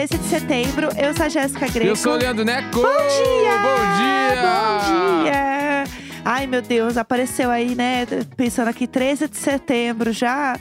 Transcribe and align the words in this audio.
Hoje 0.00 0.14
é 0.14 0.18
terça-feira, 0.18 0.18
13 0.18 0.18
de 0.18 0.24
setembro. 0.24 0.88
Eu 0.96 1.14
sou 1.14 1.26
a 1.26 1.28
Jéssica 1.28 1.68
Greco. 1.68 1.86
Eu 1.86 1.96
sou 1.96 2.12
o 2.14 2.16
Leandro 2.16 2.44
Neco. 2.44 2.80
Bom 2.80 2.82
dia! 2.82 3.58
Bom 3.58 3.98
dia! 3.98 4.42
Bom 4.42 5.24
dia! 5.24 5.84
Ai, 6.24 6.46
meu 6.46 6.62
Deus, 6.62 6.96
apareceu 6.96 7.50
aí, 7.50 7.74
né? 7.74 8.06
Pensando 8.36 8.68
aqui, 8.68 8.86
13 8.86 9.28
de 9.28 9.36
setembro 9.36 10.12
já. 10.12 10.58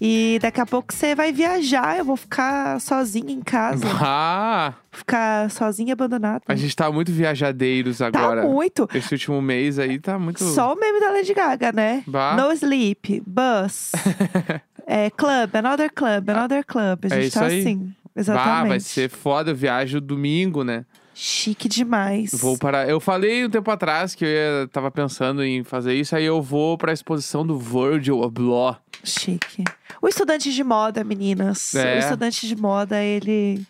E 0.00 0.38
daqui 0.42 0.60
a 0.60 0.66
pouco 0.66 0.92
você 0.92 1.14
vai 1.14 1.32
viajar. 1.32 1.96
Eu 1.98 2.04
vou 2.04 2.16
ficar 2.16 2.80
sozinha 2.80 3.32
em 3.32 3.40
casa. 3.40 3.86
Ah, 4.00 4.72
Ficar 4.90 5.48
sozinha, 5.50 5.92
abandonada. 5.92 6.42
a 6.48 6.56
gente 6.56 6.74
tá 6.74 6.90
muito 6.90 7.12
viajadeiros 7.12 8.02
agora. 8.02 8.42
Tá 8.42 8.48
muito. 8.48 8.88
Esse 8.92 9.14
último 9.14 9.40
mês 9.40 9.78
aí 9.78 10.00
tá 10.00 10.18
muito. 10.18 10.42
Só 10.42 10.72
o 10.74 10.76
meme 10.76 10.98
da 10.98 11.10
Lady 11.12 11.32
Gaga, 11.32 11.70
né? 11.72 12.02
Bah. 12.06 12.34
No 12.36 12.50
sleep, 12.52 13.22
bus, 13.24 13.92
é, 14.86 15.08
club, 15.10 15.54
another 15.54 15.90
club, 15.92 16.28
another 16.30 16.64
club. 16.66 16.98
A 17.04 17.06
É 17.06 17.10
gente 17.20 17.26
isso 17.28 17.38
tá 17.38 17.46
aí. 17.46 17.60
assim. 17.60 17.92
Exatamente. 18.14 18.68
vai 18.68 18.80
ser 18.80 19.08
foda. 19.10 19.50
Eu 19.50 19.56
viajo 19.56 20.00
domingo, 20.00 20.62
né? 20.64 20.84
Chique 21.14 21.68
demais. 21.68 22.30
Vou 22.32 22.56
para. 22.56 22.86
Eu 22.88 22.98
falei 22.98 23.44
um 23.44 23.50
tempo 23.50 23.70
atrás 23.70 24.14
que 24.14 24.24
eu 24.24 24.28
ia... 24.28 24.68
tava 24.72 24.90
pensando 24.90 25.44
em 25.44 25.62
fazer 25.62 25.94
isso, 25.94 26.16
aí 26.16 26.24
eu 26.24 26.40
vou 26.40 26.78
pra 26.78 26.92
exposição 26.92 27.46
do 27.46 27.58
Virgil 27.58 28.22
Abloh. 28.24 28.76
Chique. 29.04 29.62
O 30.00 30.08
estudante 30.08 30.52
de 30.52 30.64
moda, 30.64 31.04
meninas. 31.04 31.74
É. 31.74 31.96
O 31.96 31.98
estudante 31.98 32.48
de 32.48 32.56
moda, 32.56 33.02
ele 33.02 33.60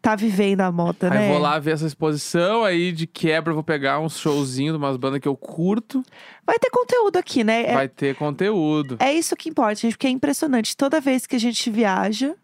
tá 0.00 0.14
vivendo 0.14 0.60
a 0.60 0.70
moda, 0.72 1.10
Aí 1.12 1.18
né? 1.18 1.28
eu 1.28 1.32
vou 1.32 1.42
lá 1.42 1.58
ver 1.58 1.72
essa 1.72 1.86
exposição, 1.86 2.62
aí 2.64 2.92
de 2.92 3.04
quebra 3.06 3.50
eu 3.50 3.54
vou 3.56 3.64
pegar 3.64 3.98
uns 3.98 4.16
showzinhos 4.18 4.72
de 4.72 4.78
umas 4.78 4.96
bandas 4.96 5.20
que 5.20 5.26
eu 5.28 5.36
curto. 5.36 6.02
Vai 6.46 6.56
ter 6.58 6.70
conteúdo 6.70 7.16
aqui, 7.16 7.42
né? 7.42 7.66
É, 7.66 7.74
Vai 7.74 7.88
ter 7.88 8.14
conteúdo. 8.14 8.96
é 9.00 9.12
isso 9.12 9.36
que 9.36 9.48
importa, 9.48 9.74
gente, 9.74 9.92
porque 9.92 10.06
é 10.06 10.10
impressionante. 10.10 10.76
Toda 10.76 11.00
vez 11.00 11.26
que 11.26 11.36
a 11.36 11.40
gente 11.40 11.68
viaja, 11.68 12.34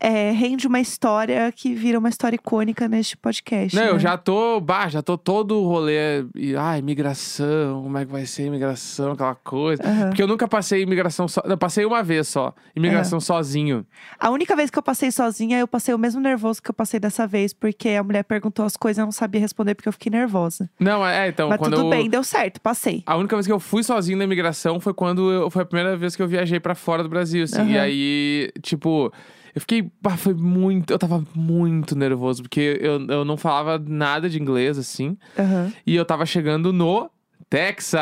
é, 0.00 0.30
rende 0.32 0.66
uma 0.66 0.80
história 0.80 1.50
que 1.52 1.74
vira 1.74 1.98
uma 1.98 2.08
história 2.08 2.34
icônica 2.36 2.88
neste 2.88 3.16
podcast. 3.16 3.76
Não, 3.76 3.84
né? 3.84 3.90
eu 3.90 3.98
já 3.98 4.16
tô, 4.16 4.60
bah, 4.60 4.88
já 4.88 5.00
tô 5.02 5.16
todo 5.16 5.60
o 5.60 5.66
rolê. 5.66 6.24
E, 6.34 6.56
ah, 6.56 6.76
imigração, 6.76 7.82
como 7.84 7.98
é 7.98 8.04
que 8.04 8.10
vai 8.10 8.26
ser 8.26 8.46
imigração, 8.46 9.12
aquela 9.12 9.34
coisa. 9.34 9.82
Aham. 9.84 10.08
Porque 10.08 10.22
eu 10.22 10.26
nunca 10.26 10.48
passei 10.48 10.82
imigração 10.82 11.28
só. 11.28 11.40
Eu 11.44 11.56
passei 11.56 11.84
uma 11.84 12.02
vez 12.02 12.28
só. 12.28 12.52
Imigração 12.74 13.20
sozinho. 13.20 13.86
A 14.18 14.30
única 14.30 14.56
vez 14.56 14.70
que 14.70 14.78
eu 14.78 14.82
passei 14.82 15.10
sozinha, 15.10 15.58
eu 15.58 15.68
passei 15.68 15.94
o 15.94 15.98
mesmo 15.98 16.20
nervoso 16.20 16.62
que 16.62 16.70
eu 16.70 16.74
passei 16.74 16.98
dessa 16.98 17.26
vez, 17.26 17.52
porque 17.52 17.90
a 17.90 18.02
mulher 18.02 18.24
perguntou 18.24 18.64
as 18.64 18.76
coisas 18.76 18.98
e 18.98 19.00
eu 19.02 19.06
não 19.06 19.12
sabia 19.12 19.40
responder 19.40 19.74
porque 19.74 19.88
eu 19.88 19.92
fiquei 19.92 20.10
nervosa. 20.10 20.68
Não, 20.80 21.06
é, 21.06 21.28
então, 21.28 21.48
Mas 21.48 21.58
quando 21.58 21.74
tudo 21.74 21.86
eu. 21.86 21.90
bem, 21.90 22.08
deu 22.10 22.24
certo, 22.24 22.60
passei. 22.60 23.02
A 23.06 23.16
única 23.16 23.36
vez 23.36 23.46
que 23.46 23.52
eu 23.52 23.60
fui 23.60 23.82
sozinho 23.82 24.18
na 24.18 24.24
imigração 24.24 24.80
foi 24.80 24.92
quando 24.94 25.30
eu, 25.30 25.50
foi 25.50 25.62
a 25.62 25.66
primeira 25.66 25.96
vez 25.96 26.16
que 26.16 26.22
eu 26.22 26.28
viajei 26.28 26.58
pra 26.58 26.74
fora 26.74 27.02
do 27.02 27.08
Brasil, 27.08 27.44
assim. 27.44 27.62
E 27.62 27.76
Aham. 27.76 27.82
aí, 27.82 28.50
tipo, 28.60 29.12
eu 29.54 29.60
fiquei. 29.60 29.90
bah, 30.00 30.16
foi 30.16 30.34
muito. 30.34 30.92
Eu 30.92 30.98
tava 30.98 31.24
muito 31.34 31.94
nervoso, 31.96 32.42
porque 32.42 32.78
eu, 32.80 33.06
eu 33.06 33.24
não 33.24 33.36
falava 33.36 33.82
nada 33.86 34.28
de 34.28 34.40
inglês, 34.40 34.78
assim. 34.78 35.16
Aham. 35.38 35.72
E 35.86 35.94
eu 35.94 36.04
tava 36.04 36.24
chegando 36.26 36.72
no 36.72 37.10
Texas. 37.56 38.00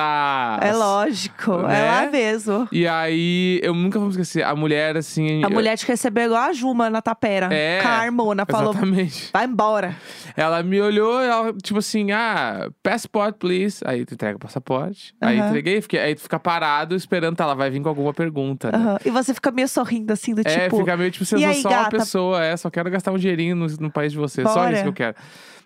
É 0.62 0.72
lógico, 0.72 1.52
é 1.60 1.66
Né? 1.66 1.84
lá 1.90 2.06
mesmo. 2.10 2.68
E 2.70 2.86
aí, 2.86 3.58
eu 3.64 3.74
nunca 3.74 3.98
vou 3.98 4.06
me 4.06 4.12
esquecer. 4.12 4.44
A 4.44 4.54
mulher, 4.54 4.96
assim. 4.96 5.42
A 5.42 5.48
eu- 5.48 5.50
mulher 5.50 5.76
te 5.76 5.84
recebeu 5.86 6.26
igual 6.26 6.40
a 6.42 6.52
Juma 6.52 6.88
na 6.88 7.02
tapera. 7.02 7.48
É, 7.52 7.80
Com 7.82 7.88
a 7.88 7.90
Harmona, 7.90 8.46
falou, 8.46 8.70
Exatamente. 8.72 9.28
vai 9.32 9.46
embora. 9.46 9.96
Ela 10.36 10.62
me 10.62 10.80
olhou, 10.80 11.20
ela, 11.20 11.52
tipo 11.62 11.80
assim, 11.80 12.12
ah, 12.12 12.70
passport, 12.80 13.34
please. 13.38 13.82
Aí 13.84 14.04
tu 14.04 14.14
entrega 14.14 14.36
o 14.36 14.40
passaporte. 14.40 15.12
Aí 15.20 15.38
entreguei, 15.38 15.80
fiquei, 15.82 15.98
aí 15.98 16.14
tu 16.14 16.20
fica 16.22 16.38
parado 16.38 16.94
esperando, 16.94 17.34
tá, 17.34 17.42
ela 17.42 17.54
vai 17.56 17.70
vir 17.70 17.82
com 17.82 17.88
alguma 17.88 18.14
pergunta. 18.14 18.70
Né? 18.70 18.98
E 19.04 19.10
você 19.10 19.34
fica 19.34 19.50
meio 19.50 19.66
sorrindo 19.66 20.12
assim, 20.12 20.32
do 20.32 20.42
É, 20.46 20.64
tipo... 20.64 20.78
fica 20.78 20.96
meio 20.96 21.10
tipo, 21.10 21.24
vocês 21.24 21.40
"E 21.40 21.44
são 21.44 21.52
aí, 21.52 21.60
só 21.62 21.68
uma 21.70 21.76
gata?" 21.84 21.96
pessoa, 21.98 22.44
é, 22.44 22.56
só 22.56 22.70
quero 22.70 22.88
gastar 22.88 23.10
um 23.10 23.18
dinheirinho 23.18 23.56
no, 23.56 23.66
no 23.66 23.90
país 23.90 24.12
de 24.12 24.18
vocês. 24.18 24.46
Só 24.48 24.54
Bora. 24.60 24.72
isso 24.74 24.82
que 24.82 24.88
eu 24.88 24.92
quero. 24.92 25.16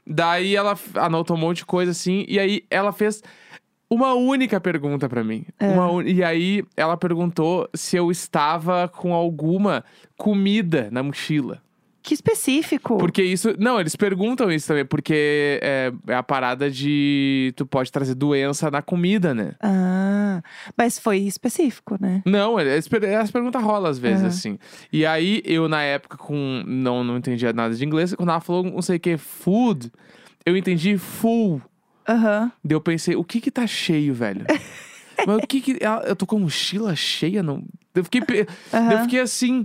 Daí 0.06 0.54
ela 0.54 0.74
anotou 0.96 1.34
um 1.36 1.40
monte 1.40 1.58
de 1.58 1.64
coisa 1.66 1.90
assim, 1.90 2.24
e 2.28 2.38
aí 2.38 2.62
ela 2.70 2.92
fez 2.92 3.22
uma 3.94 4.14
única 4.14 4.60
pergunta 4.60 5.08
pra 5.08 5.22
mim. 5.24 5.44
É. 5.58 5.68
Un- 5.80 6.02
E 6.02 6.22
aí 6.24 6.64
ela 6.76 6.96
perguntou 6.96 7.68
se 7.74 7.96
eu 7.96 8.10
estava 8.10 8.88
com 8.88 9.12
alguma 9.14 9.84
comida 10.16 10.88
na 10.90 11.02
mochila. 11.02 11.62
Que 12.02 12.12
específico. 12.12 12.98
Porque 12.98 13.22
isso. 13.22 13.54
Não, 13.58 13.80
eles 13.80 13.96
perguntam 13.96 14.52
isso 14.52 14.68
também, 14.68 14.84
porque 14.84 15.58
é, 15.62 15.90
é 16.06 16.14
a 16.14 16.22
parada 16.22 16.70
de. 16.70 17.50
Tu 17.56 17.64
pode 17.64 17.90
trazer 17.90 18.14
doença 18.14 18.70
na 18.70 18.82
comida, 18.82 19.32
né? 19.32 19.52
Ah, 19.62 20.42
mas 20.76 20.98
foi 20.98 21.20
específico, 21.20 21.96
né? 21.98 22.20
Não, 22.26 22.60
eles, 22.60 22.86
per- 22.88 23.08
as 23.18 23.30
perguntas 23.30 23.62
rolam 23.62 23.90
às 23.90 23.98
vezes, 23.98 24.18
Aham. 24.20 24.28
assim. 24.28 24.58
E 24.92 25.06
aí, 25.06 25.40
eu, 25.46 25.66
na 25.66 25.80
época, 25.82 26.18
com. 26.18 26.62
Não, 26.66 27.02
não 27.02 27.16
entendia 27.16 27.54
nada 27.54 27.74
de 27.74 27.82
inglês. 27.82 28.14
Quando 28.14 28.28
ela 28.28 28.40
falou 28.40 28.64
não 28.64 28.82
sei 28.82 28.96
o 28.96 29.00
que, 29.00 29.16
food, 29.16 29.90
eu 30.44 30.54
entendi 30.58 30.98
full. 30.98 31.62
Aham. 32.08 32.52
Daí 32.64 32.74
eu 32.76 32.80
pensei, 32.80 33.16
o 33.16 33.24
que 33.24 33.40
que 33.40 33.50
tá 33.50 33.66
cheio, 33.66 34.12
velho? 34.14 34.44
Mas 35.26 35.36
o 35.38 35.46
que 35.46 35.60
que. 35.60 35.78
ela- 35.80 36.02
Eu 36.04 36.16
tô 36.16 36.26
com 36.26 36.36
a 36.36 36.40
mochila 36.40 36.94
cheia, 36.96 37.42
não? 37.42 37.62
Eu 37.94 38.02
fiquei, 38.04 38.20
pe- 38.20 38.46
Aham. 38.72 38.92
eu 38.92 38.98
fiquei 39.00 39.20
assim. 39.20 39.64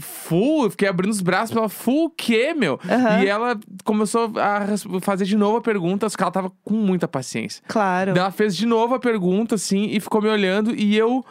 Full, 0.00 0.64
eu 0.66 0.70
fiquei 0.70 0.86
abrindo 0.86 1.10
os 1.10 1.20
braços 1.20 1.50
pra 1.50 1.62
ela, 1.62 1.68
full 1.68 2.04
o 2.04 2.10
quê, 2.10 2.54
meu? 2.54 2.78
Aham. 2.88 3.24
E 3.24 3.26
ela 3.26 3.58
começou 3.84 4.32
a 4.38 4.60
res- 4.60 4.84
fazer 5.02 5.24
de 5.24 5.36
novo 5.36 5.56
a 5.56 5.60
pergunta, 5.60 6.08
só 6.08 6.16
que 6.16 6.22
ela 6.22 6.30
tava 6.30 6.52
com 6.64 6.74
muita 6.74 7.08
paciência. 7.08 7.60
Claro. 7.66 8.12
Daí 8.14 8.20
ela 8.20 8.30
fez 8.30 8.54
de 8.56 8.66
novo 8.66 8.94
a 8.94 9.00
pergunta, 9.00 9.56
assim, 9.56 9.86
e 9.86 9.98
ficou 9.98 10.22
me 10.22 10.28
olhando, 10.28 10.72
e 10.74 10.96
eu. 10.96 11.24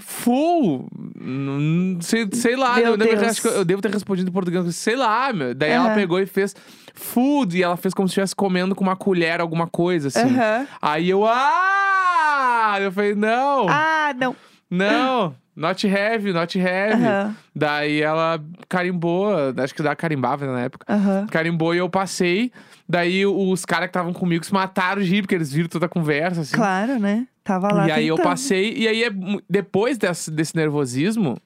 Full! 0.00 0.88
Sei, 2.00 2.28
sei 2.32 2.56
lá, 2.56 2.80
eu, 2.80 2.96
devo- 2.96 3.40
que 3.40 3.46
eu 3.48 3.64
devo 3.64 3.80
ter 3.80 3.90
respondido 3.90 4.28
em 4.28 4.32
português, 4.32 4.74
sei 4.76 4.96
lá, 4.96 5.32
meu. 5.32 5.54
Daí 5.54 5.70
ela 5.70 5.86
Aham. 5.86 5.94
pegou 5.94 6.18
e 6.20 6.26
fez 6.26 6.54
food, 6.94 7.56
e 7.56 7.62
ela 7.62 7.76
fez 7.76 7.94
como 7.94 8.08
se 8.08 8.12
estivesse 8.12 8.34
comendo 8.34 8.74
com 8.74 8.82
uma 8.82 8.96
colher 8.96 9.40
alguma 9.40 9.66
coisa, 9.68 10.08
assim. 10.08 10.34
Aham. 10.36 10.66
Aí 10.82 11.08
eu, 11.10 11.24
ah! 11.26 12.76
Eu 12.80 12.90
falei, 12.92 13.14
não, 13.14 13.66
Ah, 13.68 14.12
não. 14.16 14.34
não, 14.70 15.34
not 15.54 15.86
heavy, 15.86 16.32
not 16.32 16.58
heavy. 16.58 17.04
Aham. 17.04 17.36
Daí 17.54 18.02
ela 18.02 18.42
carimbou, 18.68 19.28
acho 19.62 19.74
que 19.74 19.82
ela 19.82 19.94
carimbava 19.96 20.46
na 20.46 20.60
época. 20.62 20.84
Aham. 20.92 21.26
Carimbou 21.30 21.74
e 21.74 21.78
eu 21.78 21.88
passei. 21.88 22.50
Daí 22.88 23.24
os 23.24 23.64
caras 23.64 23.86
que 23.86 23.90
estavam 23.90 24.12
comigo 24.12 24.44
se 24.44 24.52
mataram 24.52 25.00
de 25.02 25.08
rir, 25.08 25.22
porque 25.22 25.34
eles 25.34 25.52
viram 25.52 25.68
toda 25.68 25.86
a 25.86 25.88
conversa, 25.88 26.40
assim. 26.42 26.56
Claro, 26.56 26.98
né? 26.98 27.26
Tava 27.46 27.72
lá 27.72 27.86
E 27.86 27.92
aí 27.92 28.08
eu 28.08 28.16
passei, 28.16 28.74
e 28.76 28.88
aí 28.88 29.04
é 29.04 29.10
depois 29.48 29.96
desse, 29.96 30.32
desse 30.32 30.56
nervosismo, 30.56 31.36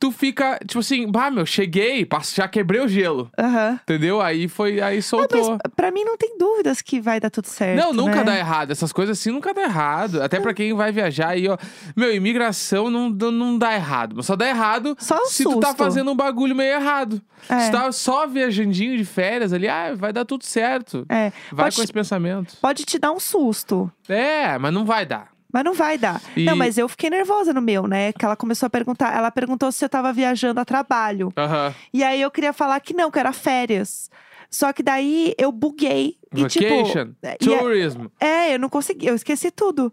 tu 0.00 0.10
fica, 0.10 0.58
tipo 0.66 0.78
assim, 0.80 1.06
bah, 1.10 1.30
meu, 1.30 1.44
cheguei, 1.44 2.08
já 2.34 2.48
quebrei 2.48 2.80
o 2.80 2.88
gelo. 2.88 3.30
Aham. 3.38 3.78
Entendeu? 3.82 4.20
Aí 4.20 4.48
foi, 4.48 4.80
aí 4.80 4.98
Ah, 4.98 5.02
soltou. 5.02 5.50
mas 5.62 5.72
pra 5.76 5.90
mim 5.90 6.02
não 6.04 6.16
tem 6.16 6.38
dúvidas 6.38 6.80
que 6.80 7.00
vai 7.00 7.20
dar 7.20 7.28
tudo 7.30 7.46
certo. 7.46 7.78
Não, 7.78 7.92
nunca 7.92 8.16
né? 8.16 8.24
dá 8.24 8.36
errado. 8.38 8.70
Essas 8.70 8.92
coisas 8.92 9.18
assim 9.18 9.30
nunca 9.30 9.52
dá 9.52 9.62
errado. 9.62 10.22
Até 10.22 10.40
pra 10.40 10.54
quem 10.54 10.72
vai 10.74 10.90
viajar 10.90 11.28
aí, 11.28 11.46
ó. 11.46 11.58
Meu, 11.94 12.12
imigração 12.14 12.88
não, 12.90 13.12
dá- 13.12 13.30
não 13.30 13.58
dá 13.58 13.74
errado. 13.74 14.14
Mas 14.16 14.24
só 14.26 14.34
dá 14.34 14.48
errado 14.48 14.96
Só 14.98 15.16
um 15.22 15.26
se 15.26 15.44
tu 15.44 15.60
tá 15.60 15.68
susto. 15.68 15.78
fazendo 15.78 16.10
um 16.10 16.16
bagulho 16.16 16.56
meio 16.56 16.72
errado. 16.74 17.20
É. 17.48 17.58
Se 17.60 17.70
tá 17.70 17.90
só 17.92 18.26
viajandinho 18.26 18.96
de 18.96 19.04
férias 19.04 19.52
ali, 19.52 19.68
ah, 19.68 19.94
vai 19.94 20.12
dar 20.12 20.24
tudo 20.24 20.44
certo. 20.44 21.04
É. 21.08 21.30
Vai 21.52 21.66
Pode, 21.66 21.76
com 21.76 21.82
esse 21.82 21.92
pensamento. 21.92 22.56
pode 22.60 22.84
te 22.84 22.98
dar 22.98 23.12
um 23.12 23.20
susto. 23.20 23.90
É, 24.08 24.56
mas 24.58 24.72
não 24.72 24.84
vai 24.84 25.04
dar. 25.04 25.28
Mas 25.52 25.64
não 25.64 25.74
vai 25.74 25.98
dar. 25.98 26.20
E- 26.36 26.44
Não, 26.44 26.56
mas 26.56 26.78
eu 26.78 26.88
fiquei 26.88 27.10
nervosa 27.10 27.52
no 27.52 27.60
meu, 27.60 27.86
né? 27.86 28.12
Que 28.12 28.24
ela 28.24 28.36
começou 28.36 28.66
a 28.66 28.70
perguntar. 28.70 29.14
Ela 29.16 29.30
perguntou 29.30 29.70
se 29.72 29.84
eu 29.84 29.88
tava 29.88 30.12
viajando 30.12 30.60
a 30.60 30.64
trabalho. 30.64 31.32
Aham. 31.36 31.74
E 31.92 32.04
aí 32.04 32.20
eu 32.22 32.30
queria 32.30 32.52
falar 32.52 32.78
que 32.80 32.94
não, 32.94 33.10
que 33.10 33.18
era 33.18 33.32
férias. 33.32 34.10
Só 34.50 34.72
que 34.72 34.82
daí 34.82 35.34
eu 35.38 35.50
buguei. 35.52 36.16
E 36.34 36.42
Vacation, 36.42 37.06
tipo. 37.06 37.16
e 37.22 37.26
é- 37.26 37.36
tourism. 37.58 38.06
é, 38.20 38.54
eu 38.54 38.58
não 38.58 38.68
consegui, 38.68 39.06
eu 39.06 39.14
esqueci 39.14 39.50
tudo. 39.50 39.92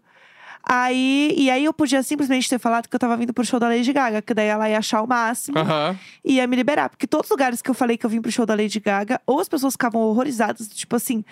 Aí, 0.70 1.32
e 1.36 1.50
aí 1.50 1.64
eu 1.64 1.72
podia 1.72 2.02
simplesmente 2.02 2.48
ter 2.48 2.58
falado 2.58 2.88
que 2.88 2.94
eu 2.94 2.98
tava 3.00 3.16
vindo 3.16 3.32
pro 3.32 3.44
show 3.44 3.58
da 3.58 3.68
Lady 3.68 3.90
Gaga, 3.92 4.20
que 4.20 4.34
daí 4.34 4.48
ela 4.48 4.68
ia 4.68 4.78
achar 4.78 5.00
o 5.02 5.06
máximo 5.06 5.58
Aham. 5.58 5.96
e 6.24 6.34
ia 6.34 6.46
me 6.46 6.56
liberar. 6.56 6.90
Porque 6.90 7.06
todos 7.06 7.26
os 7.26 7.30
lugares 7.30 7.62
que 7.62 7.70
eu 7.70 7.74
falei 7.74 7.96
que 7.96 8.04
eu 8.04 8.10
vim 8.10 8.20
pro 8.20 8.30
show 8.30 8.44
da 8.44 8.54
Lady 8.54 8.78
Gaga, 8.78 9.20
ou 9.26 9.40
as 9.40 9.48
pessoas 9.48 9.74
ficavam 9.74 10.00
horrorizadas, 10.02 10.68
tipo 10.68 10.94
assim. 10.96 11.24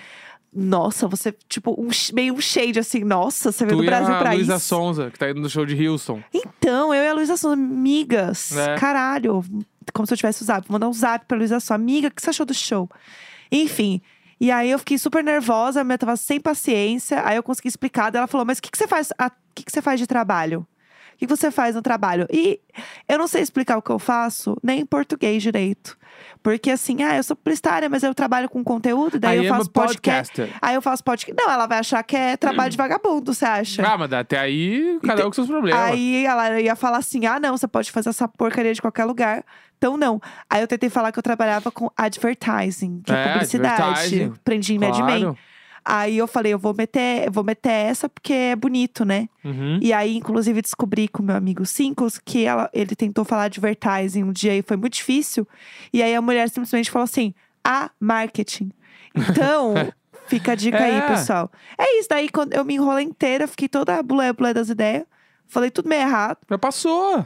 Nossa, 0.52 1.06
você, 1.06 1.34
tipo, 1.48 1.72
um, 1.78 1.88
meio 2.14 2.32
um 2.34 2.40
shade 2.40 2.78
assim, 2.78 3.04
nossa, 3.04 3.52
você 3.52 3.66
veio 3.66 3.78
do 3.78 3.84
Brasil 3.84 4.14
a 4.14 4.18
pra 4.18 4.32
Luísa 4.32 4.56
isso. 4.56 4.66
Sonza, 4.66 5.10
que 5.10 5.18
tá 5.18 5.28
indo 5.30 5.40
no 5.40 5.50
show 5.50 5.66
de 5.66 5.86
Houston. 5.86 6.22
Então, 6.32 6.94
eu 6.94 7.02
e 7.04 7.08
a 7.08 7.12
Luísa 7.12 7.36
Sonza, 7.36 7.54
amigas. 7.54 8.56
É. 8.56 8.76
Caralho, 8.78 9.44
como 9.92 10.06
se 10.06 10.14
eu 10.14 10.16
tivesse 10.16 10.42
o 10.42 10.46
zap. 10.46 10.66
Vou 10.66 10.74
mandar 10.74 10.88
um 10.88 10.92
zap 10.92 11.26
pra 11.26 11.36
Luísa 11.36 11.60
Sonza. 11.60 11.74
Amiga, 11.74 12.08
o 12.08 12.10
que 12.10 12.22
você 12.22 12.30
achou 12.30 12.46
do 12.46 12.54
show? 12.54 12.88
Enfim. 13.52 14.00
E 14.40 14.50
aí 14.50 14.70
eu 14.70 14.78
fiquei 14.78 14.98
super 14.98 15.22
nervosa, 15.24 15.80
eu 15.82 15.98
tava 15.98 16.16
sem 16.16 16.40
paciência. 16.40 17.22
Aí 17.26 17.36
eu 17.36 17.42
consegui 17.42 17.68
explicar. 17.68 18.14
Ela 18.14 18.26
falou: 18.26 18.46
Mas 18.46 18.58
o 18.58 18.62
que, 18.62 18.70
que 18.70 18.78
você 18.78 18.86
faz? 18.88 19.10
a- 19.18 19.26
O 19.28 19.30
que, 19.54 19.64
que 19.64 19.72
você 19.72 19.80
faz 19.82 19.98
de 20.00 20.06
trabalho? 20.06 20.66
O 21.16 21.18
que 21.18 21.26
você 21.26 21.50
faz 21.50 21.74
no 21.74 21.80
trabalho? 21.80 22.26
E 22.30 22.60
eu 23.08 23.16
não 23.18 23.26
sei 23.26 23.40
explicar 23.40 23.78
o 23.78 23.82
que 23.82 23.90
eu 23.90 23.98
faço, 23.98 24.56
nem 24.62 24.80
em 24.80 24.86
português 24.86 25.42
direito. 25.42 25.96
Porque 26.42 26.70
assim, 26.70 27.02
ah, 27.02 27.16
eu 27.16 27.22
sou 27.22 27.34
publicitária, 27.34 27.88
mas 27.88 28.02
eu 28.02 28.14
trabalho 28.14 28.48
com 28.48 28.62
conteúdo, 28.62 29.18
daí 29.18 29.40
I 29.40 29.46
eu 29.46 29.54
faço 29.54 29.70
podcast. 29.70 30.32
podcaster. 30.32 30.58
Aí 30.62 30.74
eu 30.74 30.82
faço 30.82 31.02
podcast. 31.02 31.42
Não, 31.42 31.52
ela 31.52 31.66
vai 31.66 31.78
achar 31.78 32.02
que 32.02 32.16
é 32.16 32.36
trabalho 32.36 32.70
de 32.70 32.76
vagabundo, 32.76 33.34
você 33.34 33.44
acha? 33.44 33.86
Ah, 33.86 33.98
mas 33.98 34.12
até 34.12 34.38
aí, 34.38 34.98
cada 35.02 35.22
um 35.22 35.26
com 35.26 35.32
seus 35.32 35.48
problemas. 35.48 35.80
Aí 35.80 36.24
ela 36.24 36.60
ia 36.60 36.76
falar 36.76 36.98
assim: 36.98 37.26
ah, 37.26 37.40
não, 37.40 37.56
você 37.56 37.66
pode 37.66 37.90
fazer 37.90 38.10
essa 38.10 38.28
porcaria 38.28 38.72
de 38.72 38.80
qualquer 38.80 39.04
lugar. 39.06 39.44
Então, 39.78 39.96
não. 39.96 40.20
Aí 40.48 40.60
eu 40.62 40.68
tentei 40.68 40.88
falar 40.88 41.12
que 41.12 41.18
eu 41.18 41.22
trabalhava 41.22 41.70
com 41.70 41.90
advertising, 41.96 43.02
que 43.04 43.12
é, 43.12 43.14
É, 43.14 43.32
publicidade. 43.32 44.32
Aprendi 44.34 44.74
em 44.74 44.78
Mad 44.78 44.98
Men. 45.00 45.36
Aí 45.88 46.18
eu 46.18 46.26
falei, 46.26 46.52
eu 46.52 46.58
vou 46.58 46.74
meter, 46.74 47.26
eu 47.26 47.30
vou 47.30 47.44
meter 47.44 47.70
essa 47.70 48.08
porque 48.08 48.32
é 48.32 48.56
bonito, 48.56 49.04
né? 49.04 49.28
Uhum. 49.44 49.78
E 49.80 49.92
aí, 49.92 50.16
inclusive, 50.16 50.60
descobri 50.60 51.06
com 51.06 51.22
meu 51.22 51.36
amigo 51.36 51.64
Cincos 51.64 52.18
que 52.18 52.44
ela, 52.44 52.68
ele 52.72 52.96
tentou 52.96 53.24
falar 53.24 53.44
advertising 53.44 54.24
um 54.24 54.32
dia 54.32 54.56
e 54.56 54.62
foi 54.62 54.76
muito 54.76 54.94
difícil. 54.94 55.46
E 55.92 56.02
aí 56.02 56.12
a 56.12 56.20
mulher 56.20 56.48
simplesmente 56.48 56.90
falou 56.90 57.04
assim: 57.04 57.32
ah, 57.64 57.88
marketing. 58.00 58.72
Então, 59.14 59.74
fica 60.26 60.52
a 60.52 60.54
dica 60.56 60.78
É. 60.78 60.96
aí, 60.96 61.02
pessoal. 61.02 61.52
É 61.78 62.00
isso, 62.00 62.08
daí 62.08 62.28
quando 62.28 62.52
eu 62.54 62.64
me 62.64 62.74
enrolei 62.74 63.04
inteira, 63.04 63.46
fiquei 63.46 63.68
toda 63.68 64.02
bulé, 64.02 64.32
bulé 64.32 64.52
das 64.52 64.68
ideias. 64.68 65.04
Falei 65.48 65.70
tudo 65.70 65.88
meio 65.88 66.02
errado. 66.02 66.38
Já 66.50 66.58
passou. 66.58 67.24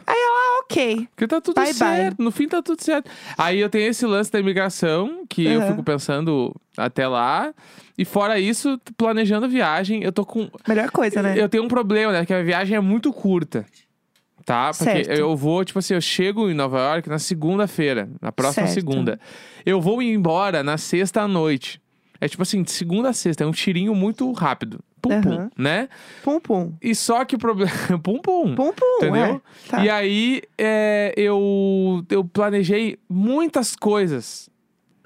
Ok. 0.62 1.08
Porque 1.10 1.26
tá 1.26 1.40
tudo 1.40 1.54
Bye, 1.56 1.64
bye. 1.66 1.74
certo. 1.74 2.22
No 2.22 2.30
fim 2.30 2.46
tá 2.46 2.62
tudo 2.62 2.82
certo. 2.82 3.10
Aí 3.36 3.58
eu 3.60 3.68
tenho 3.68 3.88
esse 3.90 4.04
lance 4.06 4.30
da 4.30 4.38
imigração, 4.38 5.24
que 5.28 5.44
eu 5.46 5.60
Uhum. 5.60 5.68
fico 5.68 5.82
pensando 5.82 6.54
até 6.76 7.08
lá. 7.08 7.52
E 7.98 8.04
fora 8.04 8.38
isso, 8.38 8.78
planejando 8.96 9.46
a 9.46 9.48
viagem, 9.48 10.02
eu 10.04 10.12
tô 10.12 10.24
com. 10.24 10.48
Melhor 10.68 10.90
coisa, 10.90 11.22
né? 11.22 11.34
Eu 11.36 11.48
tenho 11.48 11.64
um 11.64 11.68
problema, 11.68 12.12
né? 12.12 12.24
Que 12.26 12.32
a 12.34 12.42
viagem 12.42 12.76
é 12.76 12.80
muito 12.80 13.12
curta. 13.12 13.64
Tá? 14.44 14.70
Porque 14.76 15.04
Certo. 15.04 15.10
eu 15.18 15.36
vou, 15.36 15.64
tipo 15.64 15.78
assim, 15.78 15.94
eu 15.94 16.00
chego 16.00 16.48
em 16.50 16.54
Nova 16.54 16.78
York 16.78 17.08
na 17.08 17.18
segunda-feira, 17.18 18.08
na 18.20 18.32
próxima 18.32 18.66
Certo. 18.66 18.74
segunda. 18.74 19.20
Eu 19.64 19.80
vou 19.80 20.02
ir 20.02 20.12
embora 20.12 20.62
na 20.64 20.76
sexta 20.78 21.22
à 21.22 21.28
noite. 21.28 21.80
É 22.20 22.26
tipo 22.28 22.42
assim, 22.42 22.62
de 22.62 22.70
segunda 22.70 23.10
a 23.10 23.12
sexta, 23.12 23.44
é 23.44 23.46
um 23.46 23.52
tirinho 23.52 23.94
muito 23.94 24.30
rápido. 24.32 24.80
Pum, 25.00 25.20
pum, 25.20 25.50
né? 25.56 25.88
Pum, 26.22 26.38
pum. 26.40 26.72
E 26.82 26.94
só 26.94 27.24
que 27.24 27.34
o 27.34 27.38
problema. 27.38 27.72
pum, 28.02 28.18
pum. 28.18 28.54
Pum, 28.54 28.72
pum. 28.72 28.96
Entendeu? 28.98 29.42
É. 29.66 29.68
Tá. 29.68 29.84
E 29.84 29.88
aí, 29.90 30.42
é, 30.58 31.12
eu, 31.16 32.04
eu 32.10 32.24
planejei 32.24 32.98
muitas 33.08 33.74
coisas. 33.74 34.48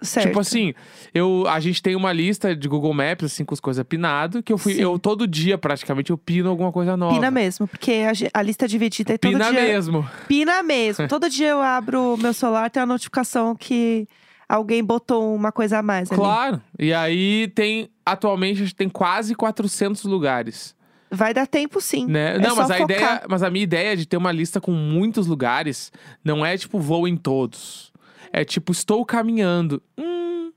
certo. 0.03 0.27
Tipo 0.27 0.41
assim, 0.41 0.75
eu, 1.15 1.45
a 1.49 1.61
gente 1.61 1.83
tem 1.83 1.95
uma 1.95 2.13
lista 2.13 2.55
de 2.55 2.69
Google 2.69 2.93
Maps, 2.93 3.25
assim, 3.27 3.45
com 3.45 3.55
as 3.55 3.61
coisas 3.61 3.85
pinado, 3.87 4.43
que 4.43 4.53
eu 4.53 4.59
fui, 4.59 4.75
Sim. 4.75 4.83
eu 4.83 4.99
todo 4.99 5.27
dia 5.27 5.57
praticamente 5.57 6.11
eu 6.11 6.19
pino 6.19 6.51
alguma 6.51 6.73
coisa 6.73 6.97
nova. 6.97 7.15
Pina 7.15 7.31
mesmo, 7.31 7.69
porque 7.69 8.03
a, 8.33 8.39
a 8.39 8.43
lista 8.43 8.65
é 8.65 8.69
dividida 8.69 9.15
e 9.15 9.19
todo 9.19 9.31
Pina 9.31 9.51
dia. 9.51 9.63
mesmo. 9.63 10.09
Pina 10.27 10.63
mesmo. 10.63 11.07
Todo 11.09 11.31
dia 11.31 11.49
eu 11.51 11.63
abro 11.63 12.15
o 12.15 12.17
meu 12.17 12.35
celular, 12.35 12.69
tem 12.69 12.83
a 12.83 12.87
notificação 12.87 13.55
que 13.55 14.09
alguém 14.49 14.83
botou 14.83 15.35
uma 15.35 15.51
coisa 15.53 15.79
a 15.79 15.83
mais 15.83 16.11
ali. 16.11 16.21
Claro. 16.21 16.61
E 16.79 16.93
aí 16.93 17.49
tem, 17.55 17.89
atualmente, 18.05 18.63
a 18.63 18.65
gente 18.65 18.75
tem 18.75 18.89
quase 18.89 19.35
400 19.35 20.05
lugares. 20.05 20.75
Vai 21.11 21.33
dar 21.33 21.47
tempo 21.47 21.81
sim. 21.81 22.07
Né? 22.07 22.37
É 22.37 22.39
não, 22.39 22.57
mas 22.57 22.71
a, 22.71 22.77
focar. 22.77 22.97
ideia, 22.97 23.23
mas 23.29 23.43
a 23.43 23.51
minha 23.51 23.63
ideia 23.63 23.97
de 23.97 24.05
ter 24.07 24.17
uma 24.17 24.33
lista 24.33 24.61
com 24.61 24.73
muitos 24.73 25.27
lugares 25.29 25.93
não 26.25 26.45
é 26.45 26.57
tipo 26.59 26.79
vou 26.81 27.07
em 27.07 27.17
todos. 27.17 27.93
É 28.33 28.45
tipo, 28.45 28.73
estou 28.73 29.05
caminhando. 29.05 29.81
Hum, 29.97 30.51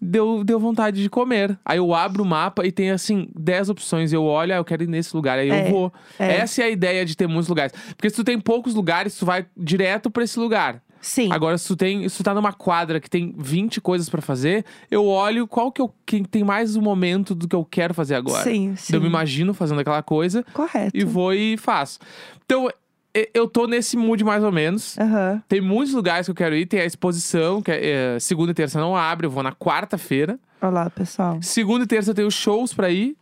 deu, 0.00 0.44
deu 0.44 0.60
vontade 0.60 1.02
de 1.02 1.10
comer. 1.10 1.58
Aí 1.64 1.78
eu 1.78 1.92
abro 1.92 2.22
o 2.22 2.26
mapa 2.26 2.64
e 2.64 2.70
tem 2.70 2.92
assim 2.92 3.28
10 3.36 3.70
opções. 3.70 4.12
Eu 4.12 4.22
olho, 4.22 4.54
ah, 4.54 4.58
eu 4.58 4.64
quero 4.64 4.84
ir 4.84 4.86
nesse 4.88 5.16
lugar, 5.16 5.38
aí 5.40 5.50
É, 5.50 5.66
eu 5.66 5.70
vou. 5.72 5.92
é. 6.20 6.36
Essa 6.36 6.62
é 6.62 6.66
a 6.66 6.70
ideia 6.70 7.04
de 7.04 7.16
ter 7.16 7.26
muitos 7.26 7.48
lugares. 7.48 7.72
Porque 7.96 8.08
se 8.08 8.14
tu 8.14 8.22
tem 8.22 8.38
poucos 8.38 8.74
lugares, 8.74 9.16
tu 9.16 9.26
vai 9.26 9.44
direto 9.56 10.08
pra 10.08 10.22
esse 10.22 10.38
lugar. 10.38 10.80
Sim. 11.00 11.32
Agora, 11.32 11.56
se 11.56 11.66
tu, 11.68 11.76
tem, 11.76 12.08
se 12.08 12.16
tu 12.16 12.22
tá 12.24 12.34
numa 12.34 12.52
quadra 12.52 13.00
que 13.00 13.08
tem 13.08 13.34
20 13.38 13.80
coisas 13.80 14.08
pra 14.08 14.20
fazer, 14.20 14.64
eu 14.90 15.06
olho 15.06 15.46
qual 15.46 15.70
que, 15.70 15.80
eu, 15.80 15.92
que 16.04 16.22
tem 16.26 16.42
mais 16.42 16.76
o 16.76 16.82
momento 16.82 17.34
do 17.34 17.46
que 17.46 17.54
eu 17.54 17.64
quero 17.64 17.94
fazer 17.94 18.14
agora. 18.14 18.42
Sim, 18.42 18.64
Então, 18.64 18.76
sim. 18.76 18.94
Eu 18.94 19.00
me 19.00 19.06
imagino 19.06 19.54
fazendo 19.54 19.80
aquela 19.80 20.02
coisa 20.02 20.44
Correto. 20.52 20.96
e 20.96 21.04
vou 21.04 21.32
e 21.32 21.56
faço. 21.56 21.98
Então, 22.44 22.68
eu 23.32 23.48
tô 23.48 23.66
nesse 23.66 23.96
mood 23.96 24.22
mais 24.24 24.42
ou 24.44 24.52
menos. 24.52 24.98
Aham. 24.98 25.42
Tem 25.48 25.60
muitos 25.60 25.94
lugares 25.94 26.26
que 26.26 26.30
eu 26.30 26.34
quero 26.34 26.54
ir. 26.54 26.66
Tem 26.66 26.80
a 26.80 26.84
exposição, 26.84 27.62
que 27.62 27.70
é, 27.70 28.14
é, 28.16 28.20
segunda 28.20 28.50
e 28.50 28.54
terça 28.54 28.78
não 28.80 28.96
abre, 28.96 29.26
eu 29.26 29.30
vou 29.30 29.42
na 29.42 29.52
quarta-feira. 29.52 30.38
Olá, 30.60 30.90
pessoal. 30.90 31.38
Segunda 31.42 31.84
e 31.84 31.86
terça 31.86 32.10
eu 32.10 32.14
tenho 32.14 32.30
shows 32.30 32.74
pra 32.74 32.90
ir. 32.90 33.16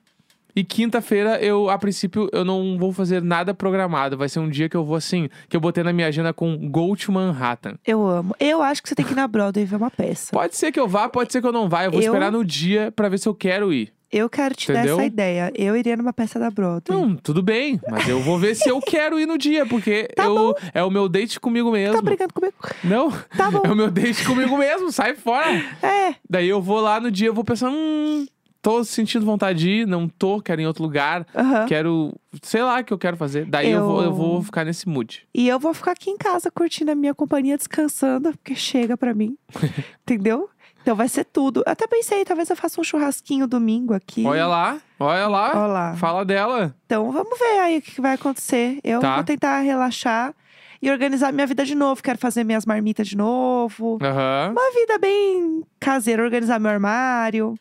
E 0.56 0.62
quinta-feira 0.62 1.38
eu, 1.42 1.68
a 1.68 1.76
princípio, 1.78 2.28
eu 2.32 2.44
não 2.44 2.76
vou 2.78 2.92
fazer 2.92 3.22
nada 3.22 3.52
programado. 3.52 4.16
Vai 4.16 4.28
ser 4.28 4.38
um 4.38 4.48
dia 4.48 4.68
que 4.68 4.76
eu 4.76 4.84
vou 4.84 4.96
assim, 4.96 5.28
que 5.48 5.56
eu 5.56 5.60
botei 5.60 5.82
na 5.82 5.92
minha 5.92 6.06
agenda 6.06 6.32
com 6.32 6.56
Go 6.70 6.94
to 6.96 7.10
Manhattan. 7.10 7.74
Eu 7.86 8.06
amo. 8.06 8.34
Eu 8.38 8.62
acho 8.62 8.82
que 8.82 8.88
você 8.88 8.94
tem 8.94 9.04
que 9.04 9.12
ir 9.12 9.16
na 9.16 9.26
Broadway 9.26 9.64
ver 9.64 9.76
uma 9.76 9.90
peça. 9.90 10.28
Pode 10.32 10.56
ser 10.56 10.70
que 10.70 10.78
eu 10.78 10.86
vá, 10.86 11.08
pode 11.08 11.32
ser 11.32 11.40
que 11.40 11.46
eu 11.46 11.52
não 11.52 11.68
vá. 11.68 11.84
Eu 11.84 11.90
vou 11.90 12.00
Eu- 12.00 12.06
esperar 12.06 12.30
no 12.30 12.44
dia 12.44 12.92
pra 12.94 13.08
ver 13.08 13.18
se 13.18 13.28
eu 13.28 13.34
quero 13.34 13.72
ir. 13.72 13.92
Eu 14.12 14.30
quero 14.30 14.54
te 14.54 14.68
dar 14.72 14.78
Entendeu? 14.80 14.94
essa 14.96 15.06
ideia. 15.06 15.52
Eu 15.56 15.76
iria 15.76 15.96
numa 15.96 16.12
peça 16.12 16.38
da 16.38 16.48
Broadway. 16.48 16.96
Não, 16.96 17.16
tudo 17.16 17.42
bem, 17.42 17.80
mas 17.90 18.06
eu 18.08 18.20
vou 18.20 18.38
ver 18.38 18.54
se 18.54 18.68
eu 18.68 18.80
quero 18.80 19.18
ir 19.18 19.26
no 19.26 19.36
dia, 19.36 19.66
porque 19.66 20.04
Tá 20.14 20.26
eu 20.26 20.54
é 20.72 20.84
o 20.84 20.90
meu 20.90 21.08
date 21.08 21.40
comigo 21.40 21.72
mesmo. 21.72 21.96
Tá 21.96 22.02
brincando 22.02 22.32
comigo? 22.32 22.54
Não, 22.84 23.10
Tá 23.36 23.50
bom. 23.50 23.62
é 23.64 23.70
o 23.72 23.74
meu 23.74 23.90
date 23.90 24.24
comigo 24.24 24.56
mesmo, 24.56 24.92
sai 24.92 25.16
fora. 25.16 25.50
É. 25.82 26.14
Daí 26.30 26.48
eu 26.48 26.62
vou 26.62 26.78
lá 26.80 27.00
no 27.00 27.10
dia, 27.10 27.26
eu 27.26 27.34
vou 27.34 27.42
pensando, 27.42 27.74
hum, 27.76 28.24
tô 28.64 28.82
sentindo 28.82 29.24
vontade 29.24 29.58
de 29.60 29.70
ir, 29.70 29.86
não 29.86 30.08
tô, 30.08 30.40
quero 30.40 30.60
ir 30.60 30.64
em 30.64 30.66
outro 30.66 30.82
lugar, 30.82 31.26
Aham. 31.36 31.66
quero, 31.66 32.12
sei 32.42 32.62
lá 32.62 32.80
o 32.80 32.84
que 32.84 32.92
eu 32.92 32.98
quero 32.98 33.16
fazer. 33.16 33.44
Daí 33.44 33.70
eu, 33.70 33.80
Eu- 33.80 33.86
vou, 33.86 34.02
eu 34.02 34.12
vou 34.12 34.42
ficar 34.42 34.64
nesse 34.64 34.88
mood. 34.88 35.26
E 35.34 35.46
eu 35.46 35.58
vou 35.60 35.72
ficar 35.74 35.92
aqui 35.92 36.10
em 36.10 36.16
casa 36.16 36.50
curtindo 36.50 36.90
a 36.90 36.94
minha 36.94 37.14
companhia, 37.14 37.56
descansando, 37.56 38.32
porque 38.32 38.54
chega 38.54 38.96
pra 38.96 39.12
mim. 39.14 39.36
Entendeu? 40.02 40.48
Então 40.82 40.94
vai 40.96 41.08
ser 41.08 41.24
tudo. 41.24 41.62
Até 41.66 41.86
pensei, 41.86 42.24
talvez 42.24 42.50
eu 42.50 42.56
faça 42.56 42.78
um 42.80 42.84
churrasquinho 42.84 43.46
domingo 43.46 43.94
aqui. 43.94 44.24
Olha 44.26 44.46
lá, 44.46 44.78
olha 45.00 45.26
lá, 45.28 45.50
Olha 45.54 45.66
lá. 45.66 45.96
fala 45.96 46.24
dela. 46.24 46.74
Então 46.84 47.10
vamos 47.10 47.38
ver 47.38 47.58
aí 47.60 47.78
o 47.78 47.82
que 47.82 48.00
vai 48.02 48.14
acontecer. 48.14 48.80
Eu 48.84 49.00
Tá. 49.00 49.14
vou 49.14 49.24
tentar 49.24 49.60
relaxar 49.60 50.34
e 50.82 50.90
organizar 50.90 51.32
minha 51.32 51.46
vida 51.46 51.64
de 51.64 51.74
novo. 51.74 52.02
Quero 52.02 52.18
fazer 52.18 52.44
minhas 52.44 52.66
marmitas 52.66 53.08
de 53.08 53.16
novo. 53.16 53.98
Aham. 54.02 54.52
Uma 54.52 54.70
vida 54.78 54.98
bem 54.98 55.62
caseira, 55.80 56.22
organizar 56.22 56.58
meu 56.60 56.70
armário. 56.70 57.54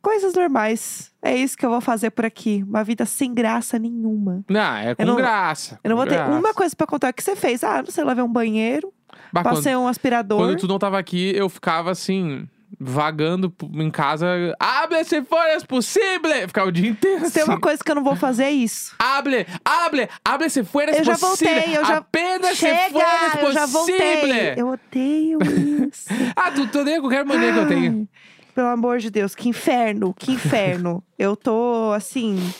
Coisas 0.00 0.34
normais. 0.34 1.10
É 1.20 1.34
isso 1.36 1.56
que 1.56 1.66
eu 1.66 1.70
vou 1.70 1.80
fazer 1.80 2.10
por 2.10 2.24
aqui. 2.24 2.64
Uma 2.66 2.84
vida 2.84 3.04
sem 3.04 3.34
graça 3.34 3.78
nenhuma. 3.78 4.44
Não, 4.48 4.76
é 4.76 4.94
com 4.94 5.04
não- 5.04 5.16
graça. 5.16 5.78
Eu 5.82 5.90
não 5.90 5.96
vou 5.96 6.06
ter 6.06 6.14
graça. 6.14 6.30
uma 6.32 6.54
coisa 6.54 6.74
pra 6.76 6.86
contar. 6.86 7.10
O 7.10 7.12
que 7.14 7.22
você 7.22 7.34
fez? 7.36 7.64
Ah, 7.64 7.82
não 7.82 7.90
sei, 7.90 8.04
lavei 8.04 8.22
um 8.22 8.32
banheiro, 8.32 8.92
Bah, 9.32 9.42
quando- 9.42 9.56
passei 9.56 9.74
um 9.76 9.88
aspirador. 9.88 10.38
Quando 10.38 10.56
tu 10.56 10.68
não 10.68 10.78
tava 10.78 10.98
aqui, 10.98 11.32
eu 11.34 11.48
ficava 11.48 11.90
assim, 11.90 12.46
vagando 12.78 13.52
em 13.74 13.90
casa. 13.90 14.26
Abre 14.60 15.02
se 15.04 15.20
for 15.24 15.40
possível! 15.66 16.30
Ficava 16.46 16.68
o 16.68 16.72
dia 16.72 16.88
inteiro 16.90 17.26
Se 17.26 17.32
tem 17.32 17.42
assim. 17.42 17.50
uma 17.50 17.60
coisa 17.60 17.82
que 17.82 17.90
eu 17.90 17.96
não 17.96 18.04
vou 18.04 18.14
fazer 18.14 18.44
é 18.44 18.50
isso. 18.52 18.94
Hable, 19.00 19.46
hable, 19.64 20.08
hable 20.24 20.48
se 20.50 20.62
fuera 20.62 20.96
Eu 20.96 21.02
já 21.04 21.16
voltei, 21.16 21.76
eu 21.76 21.84
já- 21.84 21.96
Apenas 21.98 22.56
Chega! 22.56 22.76
se 22.86 22.90
fuera 22.92 23.40
eu 23.42 23.52
já 23.52 23.66
voltei. 23.66 24.54
Eu 24.56 24.68
odeio 24.68 25.38
isso. 25.88 26.06
Ah, 26.36 26.50
tu, 26.52 26.66
tu 26.68 26.78
odeia 26.80 27.00
qualquer 27.00 27.24
mania 27.24 27.52
que 27.52 27.58
eu 27.58 27.66
tenho. 27.68 28.08
Pelo 28.58 28.70
amor 28.70 28.98
de 28.98 29.08
Deus, 29.08 29.36
que 29.36 29.48
inferno, 29.48 30.12
que 30.12 30.32
inferno. 30.32 31.00
eu 31.16 31.36
tô, 31.36 31.92
assim, 31.92 32.52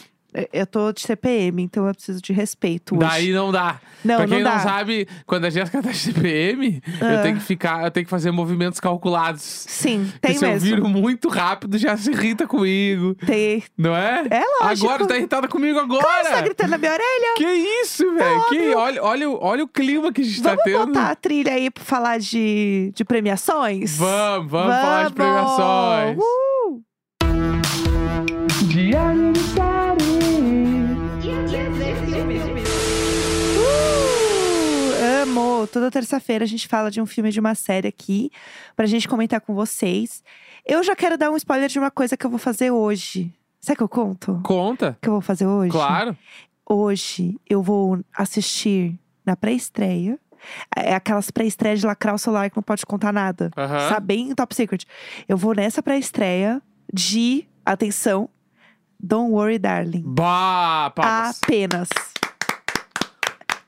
eu 0.53 0.67
tô 0.67 0.93
de 0.93 1.01
CPM, 1.01 1.63
então 1.63 1.87
eu 1.87 1.95
preciso 1.95 2.21
de 2.21 2.33
respeito 2.33 2.95
hoje. 2.97 3.07
Daí 3.09 3.33
não 3.33 3.51
dá. 3.51 3.81
Não, 4.05 4.17
pra 4.17 4.27
quem 4.29 4.43
não 4.43 4.53
não, 4.53 4.61
sabe, 4.61 5.09
quando 5.27 5.47
a 5.47 5.51
Jéssica 5.51 5.83
tá 5.83 5.91
de 5.91 5.97
CPM, 5.97 6.83
eu 7.01 7.19
Ah. 7.19 7.23
tenho 7.23 7.37
que 7.37 7.43
ficar, 7.43 7.85
eu 7.85 7.91
tenho 7.91 8.05
que 8.05 8.11
fazer 8.11 8.31
movimentos 8.31 8.79
calculados. 8.79 9.43
Sim, 9.43 10.13
tem 10.21 10.35
se 10.37 10.45
eu 10.45 10.51
mesmo. 10.51 10.69
viro 10.69 10.89
muito 10.89 11.29
rápido, 11.29 11.79
já 11.79 11.97
se 11.97 12.11
irrita 12.11 12.47
comigo. 12.47 13.15
Tem. 13.27 13.63
Não 13.77 13.97
é? 13.97 14.25
É 14.31 14.43
lógico. 14.65 14.87
Agora 14.87 15.05
tu 15.05 15.09
tá 15.09 15.17
irritada 15.17 15.49
comigo 15.49 15.79
agora. 15.79 16.03
Claro, 16.03 16.25
você 16.27 16.31
tá 16.33 16.41
gritando 16.43 16.71
na 16.71 16.79
minha 16.79 16.93
orelha. 16.93 17.35
Que 17.37 17.47
isso, 17.83 18.15
velho? 18.15 18.45
Que, 18.49 18.75
olha, 18.75 19.03
olha, 19.03 19.31
o- 19.31 19.39
olha 19.43 19.65
o 19.65 19.69
clima 19.69 20.13
que 20.13 20.21
a 20.21 20.25
gente 20.25 20.43
tá 20.43 20.51
Vamos 20.51 20.65
tendo. 20.65 20.87
botar 20.87 21.11
a 21.11 21.15
trilha 21.15 21.53
aí 21.53 21.71
pra 21.71 21.83
falar 21.85 22.19
de, 22.19 22.93
de 22.95 23.05
premiações? 23.05 23.97
Vamos, 23.97 24.51
vamos, 24.51 24.75
falar 24.77 25.09
de 25.09 25.15
premiações. 25.15 26.19
Uh! 26.19 26.83
De 28.69 28.95
Toda 35.67 35.91
terça-feira 35.91 36.45
a 36.45 36.49
gente 36.49 36.69
fala 36.69 36.91
de 36.91 37.01
um 37.01 37.07
filme 37.07 37.31
de 37.31 37.41
uma 37.41 37.55
série 37.55 37.89
aqui 37.89 38.31
pra 38.77 38.87
gente 38.87 39.09
comentar 39.09 39.41
com 39.41 39.55
vocês. 39.55 40.23
Eu 40.65 40.83
já 40.83 40.95
quero 40.95 41.17
dar 41.17 41.31
um 41.31 41.37
spoiler 41.37 41.69
de 41.69 41.79
uma 41.79 41.91
coisa 41.91 42.17
que 42.17 42.25
eu 42.25 42.31
vou 42.31 42.39
fazer 42.39 42.71
hoje. 42.71 43.33
Sabe 43.61 43.77
que 43.77 43.83
eu 43.83 43.89
conto? 43.89 44.41
Conta. 44.45 44.97
Que 45.01 45.09
eu 45.09 45.15
vou 45.15 45.21
fazer 45.21 45.47
hoje? 45.47 45.73
Claro. 45.73 46.17
Hoje 46.69 47.37
eu 47.49 47.63
vou 47.63 47.99
assistir 48.17 48.99
na 49.25 49.37
pré-estreia. 49.37 50.19
É 50.75 50.95
aquelas 50.95 51.31
pré-estreias 51.31 51.81
de 51.81 51.87
lacrar 51.87 52.15
o 52.15 52.19
celular 52.19 52.49
que 52.49 52.57
não 52.57 52.63
pode 52.63 52.87
contar 52.87 53.13
nada. 53.13 53.51
Aham. 53.57 53.89
Sabe? 53.89 54.07
Bem 54.07 54.35
top 54.35 54.55
secret. 54.55 54.87
Eu 55.29 55.37
vou 55.37 55.55
nessa 55.55 55.83
pré-estreia 55.83 56.63
de, 56.93 57.47
atenção, 57.65 58.29
Don't 59.01 59.33
Worry 59.33 59.59
Darling. 59.59 60.03
Bah, 60.05 60.93
palmas. 60.95 61.41
Apenas. 61.43 61.89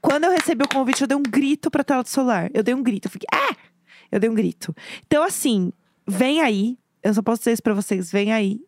Quando 0.01 0.25
eu 0.25 0.31
recebi 0.31 0.65
o 0.65 0.69
convite, 0.69 1.03
eu 1.03 1.07
dei 1.07 1.17
um 1.17 1.23
grito 1.23 1.71
pra 1.71 1.85
tela 1.85 2.03
do 2.03 2.09
celular. 2.09 2.51
Eu 2.55 2.63
dei 2.63 2.75
um 2.75 2.83
grito. 2.83 3.07
Eu 3.07 3.11
fiquei, 3.11 3.29
ah! 3.33 3.55
Eu 4.11 4.19
dei 4.19 4.29
um 4.29 4.35
grito. 4.35 4.75
Então, 5.07 5.23
assim, 5.23 5.73
vem 6.07 6.41
aí. 6.41 6.77
Eu 7.03 7.15
só 7.15 7.23
posso 7.23 7.41
dizer 7.41 7.53
isso 7.53 7.63
pra 7.63 7.75
vocês, 7.75 8.11
vem 8.11 8.33
aí. 8.33 8.61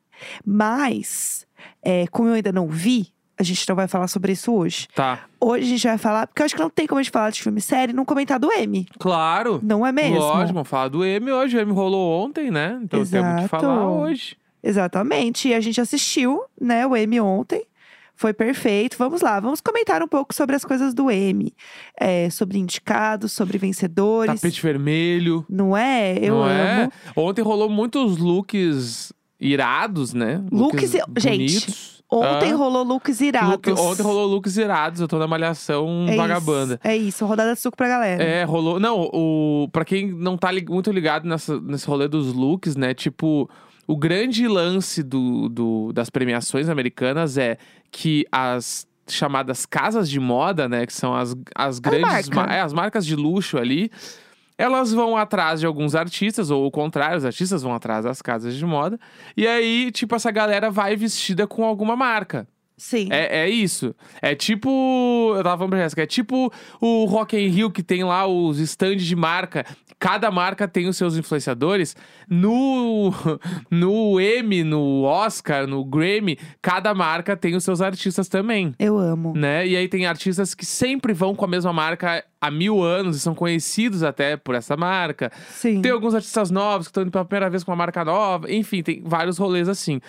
Mas, 0.44 1.46
é, 1.82 2.06
como 2.08 2.28
eu 2.28 2.34
ainda 2.34 2.52
não 2.52 2.68
vi, 2.68 3.08
a 3.38 3.42
gente 3.42 3.68
não 3.68 3.74
vai 3.74 3.88
falar 3.88 4.08
sobre 4.08 4.32
isso 4.32 4.52
hoje. 4.52 4.86
Tá. 4.94 5.20
Hoje 5.40 5.64
a 5.64 5.68
gente 5.68 5.86
vai 5.86 5.98
falar, 5.98 6.26
porque 6.26 6.42
eu 6.42 6.46
acho 6.46 6.54
que 6.54 6.60
não 6.60 6.70
tem 6.70 6.86
como 6.86 6.98
a 7.00 7.02
gente 7.02 7.12
falar 7.12 7.30
de 7.30 7.42
filme 7.42 7.60
série 7.60 7.92
não 7.92 8.04
comentar 8.04 8.38
do 8.38 8.50
M. 8.52 8.86
Claro. 8.98 9.60
Não 9.62 9.86
é 9.86 9.90
mesmo? 9.90 10.18
Lógico, 10.18 10.54
vamos 10.54 10.68
falar 10.68 10.88
do 10.88 11.04
M 11.04 11.30
hoje. 11.30 11.56
O 11.56 11.60
M 11.60 11.72
rolou 11.72 12.24
ontem, 12.24 12.50
né? 12.50 12.78
Então 12.82 13.04
temos 13.04 13.10
que 13.10 13.38
Exato. 13.40 13.48
falar 13.48 13.88
hoje. 13.88 14.36
Exatamente. 14.62 15.48
E 15.48 15.54
a 15.54 15.60
gente 15.60 15.80
assistiu, 15.80 16.44
né, 16.60 16.86
o 16.86 16.96
M 16.96 17.20
ontem. 17.20 17.64
Foi 18.14 18.32
perfeito. 18.32 18.96
Vamos 18.98 19.20
lá, 19.20 19.40
vamos 19.40 19.60
comentar 19.60 20.02
um 20.02 20.08
pouco 20.08 20.32
sobre 20.34 20.54
as 20.54 20.64
coisas 20.64 20.94
do 20.94 21.10
M. 21.10 21.52
É, 21.98 22.30
sobre 22.30 22.58
indicados, 22.58 23.32
sobre 23.32 23.58
vencedores. 23.58 24.40
Tapete 24.40 24.62
vermelho. 24.62 25.44
Não 25.48 25.76
é? 25.76 26.16
Eu 26.18 26.34
não 26.36 26.42
amo. 26.44 26.52
é? 26.52 26.90
Ontem 27.16 27.42
rolou 27.42 27.68
muitos 27.68 28.18
looks 28.18 29.12
irados, 29.40 30.14
né? 30.14 30.42
Looks 30.52 30.94
i- 30.94 31.00
gente. 31.18 31.92
Ontem 32.14 32.52
Hã? 32.52 32.56
rolou 32.56 32.84
looks 32.84 33.22
irados. 33.22 33.50
Look- 33.52 33.80
ontem 33.80 34.02
rolou 34.02 34.26
looks 34.26 34.58
irados. 34.58 35.00
Eu 35.00 35.08
tô 35.08 35.18
na 35.18 35.26
malhação 35.26 36.04
é 36.08 36.14
vagabanda. 36.14 36.74
Isso, 36.74 36.86
é 36.88 36.96
isso, 36.96 37.24
rodada 37.26 37.54
de 37.54 37.58
suco 37.60 37.74
pra 37.76 37.88
galera. 37.88 38.22
É, 38.22 38.44
rolou. 38.44 38.78
Não, 38.78 39.08
o 39.12 39.66
para 39.72 39.82
quem 39.84 40.12
não 40.12 40.36
tá 40.36 40.52
li- 40.52 40.66
muito 40.68 40.92
ligado 40.92 41.26
nessa, 41.26 41.58
nesse 41.58 41.86
rolê 41.86 42.06
dos 42.08 42.32
looks, 42.34 42.76
né? 42.76 42.92
Tipo, 42.92 43.48
o 43.86 43.96
grande 43.96 44.46
lance 44.48 45.02
do, 45.02 45.48
do- 45.48 45.92
das 45.92 46.08
premiações 46.10 46.68
americanas 46.68 47.36
é 47.38 47.58
que 47.90 48.24
as 48.30 48.86
chamadas 49.08 49.66
casas 49.66 50.08
de 50.08 50.20
moda, 50.20 50.68
né? 50.68 50.86
Que 50.86 50.92
são 50.92 51.14
as, 51.14 51.34
as 51.54 51.78
grandes 51.78 52.28
marca. 52.28 52.34
ma- 52.48 52.54
é, 52.54 52.60
as 52.60 52.72
marcas 52.72 53.04
de 53.04 53.16
luxo 53.16 53.58
ali. 53.58 53.90
Elas 54.56 54.92
vão 54.92 55.16
atrás 55.16 55.58
de 55.60 55.66
alguns 55.66 55.94
artistas, 55.94 56.50
ou 56.50 56.64
o 56.66 56.70
contrário, 56.70 57.16
os 57.18 57.24
artistas 57.24 57.62
vão 57.62 57.74
atrás 57.74 58.04
das 58.04 58.22
casas 58.22 58.54
de 58.54 58.64
moda. 58.64 58.98
E 59.36 59.46
aí, 59.46 59.90
tipo, 59.90 60.14
essa 60.14 60.30
galera 60.30 60.70
vai 60.70 60.94
vestida 60.94 61.46
com 61.46 61.64
alguma 61.64 61.96
marca. 61.96 62.46
Sim. 62.76 63.08
É, 63.10 63.44
é 63.44 63.48
isso. 63.48 63.94
É 64.20 64.34
tipo. 64.34 65.34
Eu 65.36 65.42
tava 65.42 65.58
falando 65.58 65.70
pra 65.70 65.78
Jéssica, 65.80 66.02
é 66.02 66.06
tipo 66.06 66.52
o 66.80 67.04
Rock 67.04 67.36
in 67.36 67.48
Rio 67.48 67.70
que 67.70 67.82
tem 67.82 68.02
lá 68.02 68.26
os 68.26 68.58
stands 68.58 69.04
de 69.04 69.14
marca. 69.14 69.64
Cada 69.98 70.32
marca 70.32 70.66
tem 70.66 70.88
os 70.88 70.96
seus 70.96 71.16
influenciadores. 71.16 71.94
No, 72.28 73.12
no 73.70 74.20
Emmy, 74.20 74.64
no 74.64 75.02
Oscar, 75.02 75.66
no 75.66 75.84
Grammy, 75.84 76.36
cada 76.60 76.92
marca 76.92 77.36
tem 77.36 77.54
os 77.54 77.62
seus 77.62 77.80
artistas 77.80 78.28
também. 78.28 78.74
Eu 78.80 78.98
amo. 78.98 79.32
Né? 79.36 79.66
E 79.68 79.76
aí 79.76 79.86
tem 79.86 80.06
artistas 80.06 80.54
que 80.54 80.66
sempre 80.66 81.12
vão 81.12 81.36
com 81.36 81.44
a 81.44 81.48
mesma 81.48 81.72
marca 81.72 82.24
há 82.40 82.50
mil 82.50 82.82
anos 82.82 83.16
e 83.16 83.20
são 83.20 83.32
conhecidos 83.32 84.02
até 84.02 84.36
por 84.36 84.56
essa 84.56 84.76
marca. 84.76 85.30
Sim. 85.50 85.80
Tem 85.80 85.92
alguns 85.92 86.16
artistas 86.16 86.50
novos 86.50 86.88
que 86.88 86.90
estão 86.90 87.04
indo 87.04 87.12
pela 87.12 87.24
primeira 87.24 87.48
vez 87.48 87.62
com 87.62 87.70
uma 87.70 87.76
marca 87.76 88.04
nova. 88.04 88.52
Enfim, 88.52 88.82
tem 88.82 89.00
vários 89.04 89.38
rolês 89.38 89.68
assim. 89.68 90.00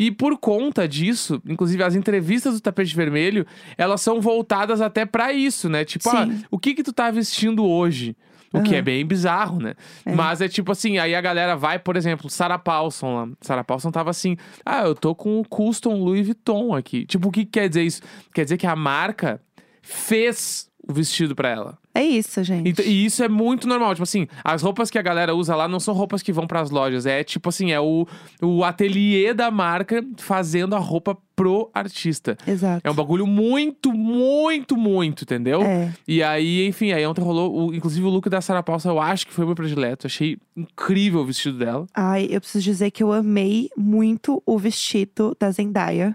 E 0.00 0.10
por 0.10 0.38
conta 0.38 0.88
disso, 0.88 1.42
inclusive 1.46 1.82
as 1.82 1.94
entrevistas 1.94 2.54
do 2.54 2.60
tapete 2.62 2.96
vermelho, 2.96 3.46
elas 3.76 4.00
são 4.00 4.18
voltadas 4.18 4.80
até 4.80 5.04
pra 5.04 5.30
isso, 5.30 5.68
né? 5.68 5.84
Tipo, 5.84 6.08
ah, 6.08 6.26
o 6.50 6.58
que 6.58 6.72
que 6.72 6.82
tu 6.82 6.90
tá 6.90 7.10
vestindo 7.10 7.66
hoje? 7.66 8.16
O 8.50 8.62
que 8.62 8.70
Aham. 8.70 8.78
é 8.78 8.82
bem 8.82 9.04
bizarro, 9.04 9.60
né? 9.60 9.74
É. 10.06 10.14
Mas 10.14 10.40
é 10.40 10.48
tipo 10.48 10.72
assim, 10.72 10.96
aí 10.96 11.14
a 11.14 11.20
galera 11.20 11.54
vai, 11.54 11.78
por 11.78 11.98
exemplo, 11.98 12.30
Sarah 12.30 12.58
Paulson 12.58 13.14
lá. 13.14 13.28
Sarah 13.42 13.62
Paulson 13.62 13.90
tava 13.90 14.08
assim: 14.08 14.38
ah, 14.64 14.84
eu 14.84 14.94
tô 14.94 15.14
com 15.14 15.38
o 15.38 15.44
custom 15.46 16.02
Louis 16.02 16.24
Vuitton 16.24 16.74
aqui. 16.74 17.04
Tipo, 17.04 17.28
o 17.28 17.30
que 17.30 17.44
que 17.44 17.50
quer 17.50 17.68
dizer 17.68 17.82
isso? 17.82 18.00
Quer 18.32 18.44
dizer 18.44 18.56
que 18.56 18.66
a 18.66 18.74
marca 18.74 19.38
fez 19.82 20.70
o 20.88 20.94
vestido 20.94 21.34
pra 21.34 21.50
ela. 21.50 21.78
É 21.94 22.02
isso, 22.04 22.42
gente. 22.44 22.68
Então, 22.68 22.84
e 22.84 23.04
isso 23.04 23.22
é 23.22 23.28
muito 23.28 23.66
normal. 23.66 23.94
Tipo 23.94 24.04
assim, 24.04 24.28
as 24.44 24.62
roupas 24.62 24.90
que 24.90 24.98
a 24.98 25.02
galera 25.02 25.34
usa 25.34 25.56
lá 25.56 25.66
não 25.66 25.80
são 25.80 25.92
roupas 25.92 26.22
que 26.22 26.32
vão 26.32 26.46
pras 26.46 26.70
lojas. 26.70 27.04
É 27.04 27.24
tipo 27.24 27.48
assim, 27.48 27.72
é 27.72 27.80
o, 27.80 28.06
o 28.40 28.64
ateliê 28.64 29.34
da 29.34 29.50
marca 29.50 30.04
fazendo 30.16 30.76
a 30.76 30.78
roupa 30.78 31.16
pro 31.34 31.70
artista. 31.74 32.36
Exato. 32.46 32.82
É 32.84 32.90
um 32.90 32.94
bagulho 32.94 33.26
muito, 33.26 33.92
muito, 33.92 34.76
muito, 34.76 35.24
entendeu? 35.24 35.62
É. 35.62 35.92
E 36.06 36.22
aí, 36.22 36.66
enfim, 36.66 36.92
aí 36.92 37.04
ontem 37.06 37.22
rolou. 37.22 37.68
O, 37.68 37.74
inclusive 37.74 38.06
o 38.06 38.10
look 38.10 38.28
da 38.28 38.40
Sarah 38.40 38.62
Paulson, 38.62 38.90
eu 38.90 39.00
acho 39.00 39.26
que 39.26 39.32
foi 39.32 39.44
meu 39.44 39.54
predileto. 39.54 40.06
Achei 40.06 40.38
incrível 40.56 41.20
o 41.20 41.24
vestido 41.24 41.58
dela. 41.58 41.86
Ai, 41.94 42.28
eu 42.30 42.40
preciso 42.40 42.62
dizer 42.62 42.90
que 42.90 43.02
eu 43.02 43.12
amei 43.12 43.68
muito 43.76 44.40
o 44.46 44.58
vestido 44.58 45.36
da 45.40 45.50
Zendaya. 45.50 46.14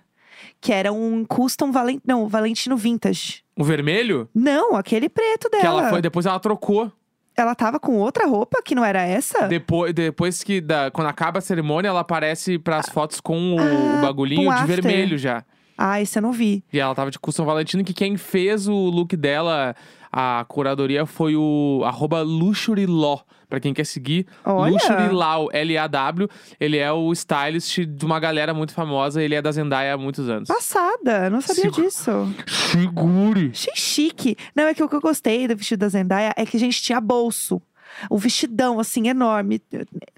Que 0.61 0.71
era 0.71 0.91
um 0.91 1.25
custom 1.25 1.71
Valen... 1.71 2.01
Não, 2.05 2.27
Valentino 2.27 2.77
Vintage. 2.77 3.44
O 3.57 3.63
vermelho, 3.63 4.27
Não, 4.33 4.75
aquele 4.75 5.07
preto 5.09 5.49
dela. 5.49 5.61
que 5.61 5.67
ela 5.67 5.89
foi. 5.89 6.01
Depois 6.01 6.25
ela 6.25 6.39
trocou. 6.39 6.91
Ela 7.37 7.53
tava 7.55 7.79
com 7.79 7.97
outra 7.97 8.25
roupa 8.27 8.61
que 8.63 8.73
não 8.75 8.83
era 8.83 9.01
essa? 9.03 9.47
Depois, 9.47 9.93
depois 9.93 10.41
que. 10.43 10.61
Da, 10.61 10.89
quando 10.91 11.07
acaba 11.07 11.39
a 11.39 11.41
cerimônia, 11.41 11.89
ela 11.89 11.99
aparece 12.01 12.57
pras 12.57 12.87
fotos 12.89 13.19
com 13.19 13.55
o, 13.55 13.59
Ah, 13.59 13.99
o 13.99 14.01
bagulhinho 14.01 14.43
de 14.43 14.47
after. 14.49 14.81
vermelho 14.81 15.17
já. 15.17 15.43
Ah, 15.77 16.01
esse 16.01 16.17
eu 16.17 16.21
não 16.21 16.31
vi. 16.31 16.63
E 16.71 16.79
ela 16.79 16.95
tava 16.95 17.11
de 17.11 17.19
custom 17.19 17.43
Valentino, 17.43 17.83
que 17.83 17.93
quem 17.93 18.15
fez 18.15 18.67
o 18.69 18.73
look 18.73 19.15
dela, 19.17 19.75
a 20.17 20.45
curadoria, 20.47 21.05
foi 21.05 21.35
o 21.35 21.81
arroba 21.83 22.21
Luxuriló. 22.21 23.19
Pra 23.49 23.59
quem 23.59 23.73
quer 23.73 23.85
seguir, 23.85 24.25
Olha. 24.43 24.71
Luxurilau, 24.71 25.49
L-A-W. 25.51 26.27
Ele 26.59 26.77
é 26.77 26.91
o 26.91 27.11
stylist 27.11 27.79
de 27.85 28.05
uma 28.05 28.19
galera 28.19 28.53
muito 28.53 28.73
famosa. 28.73 29.21
Ele 29.21 29.35
é 29.35 29.41
da 29.41 29.51
Zendaya 29.51 29.93
há 29.93 29.97
muitos 29.97 30.27
anos. 30.29 30.47
Passada, 30.47 31.29
não 31.29 31.41
sabia 31.41 31.63
Segura. 31.63 31.83
disso. 31.83 32.35
Segure! 32.47 33.51
Chique. 33.53 34.35
Não, 34.55 34.63
é 34.63 34.73
que 34.73 34.81
o 34.83 34.89
que 34.89 34.95
eu 34.95 35.01
gostei 35.01 35.47
do 35.47 35.55
vestido 35.55 35.81
da 35.81 35.89
Zendaya 35.89 36.33
é 36.35 36.45
que 36.45 36.57
a 36.57 36.59
gente 36.59 36.81
tinha 36.81 36.99
bolso. 36.99 37.61
O 38.09 38.17
vestidão, 38.17 38.79
assim, 38.79 39.07
enorme, 39.07 39.61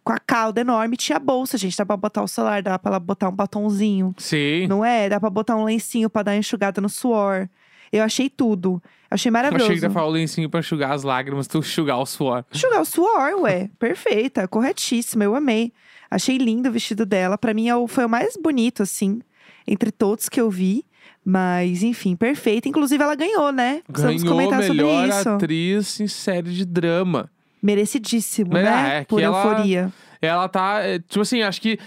com 0.04 0.13
a 0.13 0.20
cauda 0.20 0.62
enorme, 0.62 0.96
tinha 0.96 1.20
bolsa, 1.20 1.58
gente. 1.58 1.77
Dá 1.77 1.86
pra 1.86 1.98
botar 1.98 2.24
o 2.24 2.27
celular, 2.27 2.62
dá 2.63 2.80
pra 2.80 3.00
botar 3.00 3.30
um 3.30 3.36
batonzinho. 3.36 4.16
Sim. 4.18 4.68
Não 4.68 4.86
é? 4.86 5.10
Dá 5.10 5.20
pra 5.20 5.30
botar 5.30 5.56
um 5.56 5.66
lencinho 5.66 6.10
pra 6.10 6.24
dar 6.24 6.36
enxugada 6.38 6.80
no 6.80 6.88
suor. 6.89 7.50
Eu 7.91 8.03
achei 8.03 8.29
tudo. 8.29 8.82
Achei 9.10 9.29
Eu 9.29 9.34
maravilhoso. 9.34 9.65
achei 9.65 9.79
que 9.79 9.86
ia 9.86 9.89
falar 9.91 10.08
o 10.08 10.12
lencinho 10.12 10.50
pra 10.50 10.60
enxugar 10.60 10.91
as 10.91 11.03
lágrimas, 11.03 11.48
tu 11.48 11.60
enxugar 11.60 12.00
o 12.00 12.06
suor. 12.06 12.44
Enxugar 12.53 12.82
o 12.82 12.86
suor, 12.86 13.41
ué. 13.41 13.70
Perfeita, 13.79 14.48
corretíssima. 14.48 15.24
Eu 15.24 15.34
amei. 15.36 15.72
Achei 16.12 16.38
lindo 16.38 16.70
o 16.70 16.72
vestido 16.72 17.06
dela. 17.06 17.38
Pra 17.38 17.53
mim, 17.53 17.70
é 17.70 17.88
foi 17.88 18.06
o 18.06 18.10
mais 18.10 18.36
bonito, 18.41 18.84
assim, 18.84 19.22
entre 19.65 19.91
todos 19.91 20.27
que 20.29 20.39
eu 20.39 20.50
vi. 20.50 20.86
Mas, 21.24 21.84
enfim, 21.84 22.15
perfeita. 22.15 22.70
Inclusive, 22.70 23.03
ela 23.03 23.15
ganhou, 23.15 23.51
né? 23.51 23.82
Precisamos 23.88 24.24
Ganhou 24.24 24.38
comentar 24.38 24.63
sobre 24.63 24.84
melhor 24.84 25.10
isso. 25.10 25.29
atriz 25.29 26.00
em 26.00 26.08
série 26.08 26.51
de 26.53 26.65
drama. 26.65 27.29
Merecidíssimo, 27.62 28.56
É, 28.58 28.63
né? 28.63 28.98
é 28.98 29.00
que 29.01 29.08
Por 29.08 29.22
ela- 29.22 29.44
euforia. 29.44 29.91
Ela 30.22 30.48
tá, 30.48 30.79
é, 30.82 31.00
tipo 31.00 31.22
assim, 31.22 31.41
acho 31.41 31.62
que 31.62 31.77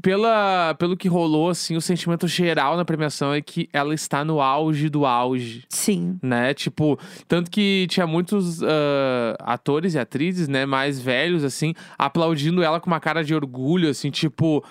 pela, 0.00 0.74
pelo 0.78 0.96
que 0.96 1.08
rolou, 1.08 1.50
assim, 1.50 1.76
o 1.76 1.80
sentimento 1.80 2.26
geral 2.26 2.76
na 2.76 2.84
premiação 2.84 3.32
é 3.34 3.42
que 3.42 3.68
ela 3.72 3.94
está 3.94 4.24
no 4.24 4.40
auge 4.40 4.88
do 4.88 5.04
auge. 5.04 5.64
Sim. 5.68 6.18
Né? 6.22 6.54
Tipo, 6.54 6.98
tanto 7.28 7.50
que 7.50 7.86
tinha 7.88 8.06
muitos 8.06 8.62
ah, 8.62 9.36
atores 9.40 9.94
e 9.94 9.98
atrizes, 9.98 10.48
né, 10.48 10.64
mais 10.64 11.00
velhos, 11.00 11.44
assim, 11.44 11.74
aplaudindo 11.98 12.62
ela 12.62 12.80
com 12.80 12.86
uma 12.86 13.00
cara 13.00 13.22
de 13.22 13.34
orgulho, 13.34 13.90
assim, 13.90 14.10
tipo, 14.10 14.64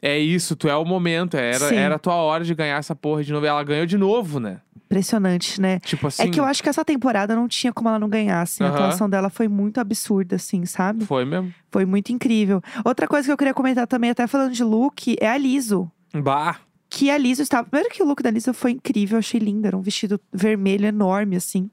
é 0.00 0.18
isso, 0.18 0.56
tu 0.56 0.68
é 0.68 0.76
o 0.76 0.84
momento, 0.84 1.36
era, 1.36 1.68
Sim. 1.68 1.76
era 1.76 1.94
a 1.94 1.98
tua 1.98 2.14
hora 2.14 2.44
de 2.44 2.54
ganhar 2.54 2.76
essa 2.76 2.94
porra 2.94 3.22
de 3.22 3.32
novo. 3.32 3.46
E 3.46 3.48
ela 3.48 3.62
ganhou 3.62 3.86
de 3.86 3.96
novo, 3.96 4.40
né? 4.40 4.60
Impressionante, 4.92 5.60
né? 5.60 5.80
Tipo 5.80 6.06
assim. 6.06 6.22
É 6.22 6.28
que 6.28 6.38
eu 6.38 6.44
acho 6.44 6.62
que 6.62 6.68
essa 6.68 6.84
temporada 6.84 7.34
não 7.34 7.48
tinha 7.48 7.72
como 7.72 7.88
ela 7.88 7.98
não 7.98 8.08
ganhar, 8.08 8.42
assim. 8.42 8.62
A 8.62 8.66
Aham. 8.68 8.76
atuação 8.76 9.08
dela 9.08 9.30
foi 9.30 9.48
muito 9.48 9.78
absurda, 9.78 10.36
assim, 10.36 10.66
sabe? 10.66 11.06
Foi 11.06 11.24
mesmo. 11.24 11.52
Foi 11.70 11.84
muito 11.86 12.12
incrível. 12.12 12.60
Outra 12.84 13.08
coisa 13.08 13.26
que 13.26 13.32
eu 13.32 13.36
queria 13.36 13.54
comentar 13.54 13.86
também, 13.86 14.10
até 14.10 14.26
falando 14.26 14.52
de 14.52 14.62
look, 14.62 15.16
é 15.18 15.28
a 15.28 15.38
Liso. 15.38 15.90
Bah. 16.14 16.56
Que 16.90 17.10
a 17.10 17.16
Liso 17.16 17.40
estava. 17.42 17.66
Primeiro 17.66 17.92
que 17.92 18.02
o 18.02 18.06
look 18.06 18.22
da 18.22 18.30
Liso 18.30 18.52
foi 18.52 18.72
incrível, 18.72 19.16
eu 19.16 19.20
achei 19.20 19.40
lindo. 19.40 19.66
Era 19.66 19.76
um 19.76 19.80
vestido 19.80 20.20
vermelho 20.30 20.84
enorme, 20.86 21.36
assim. 21.36 21.70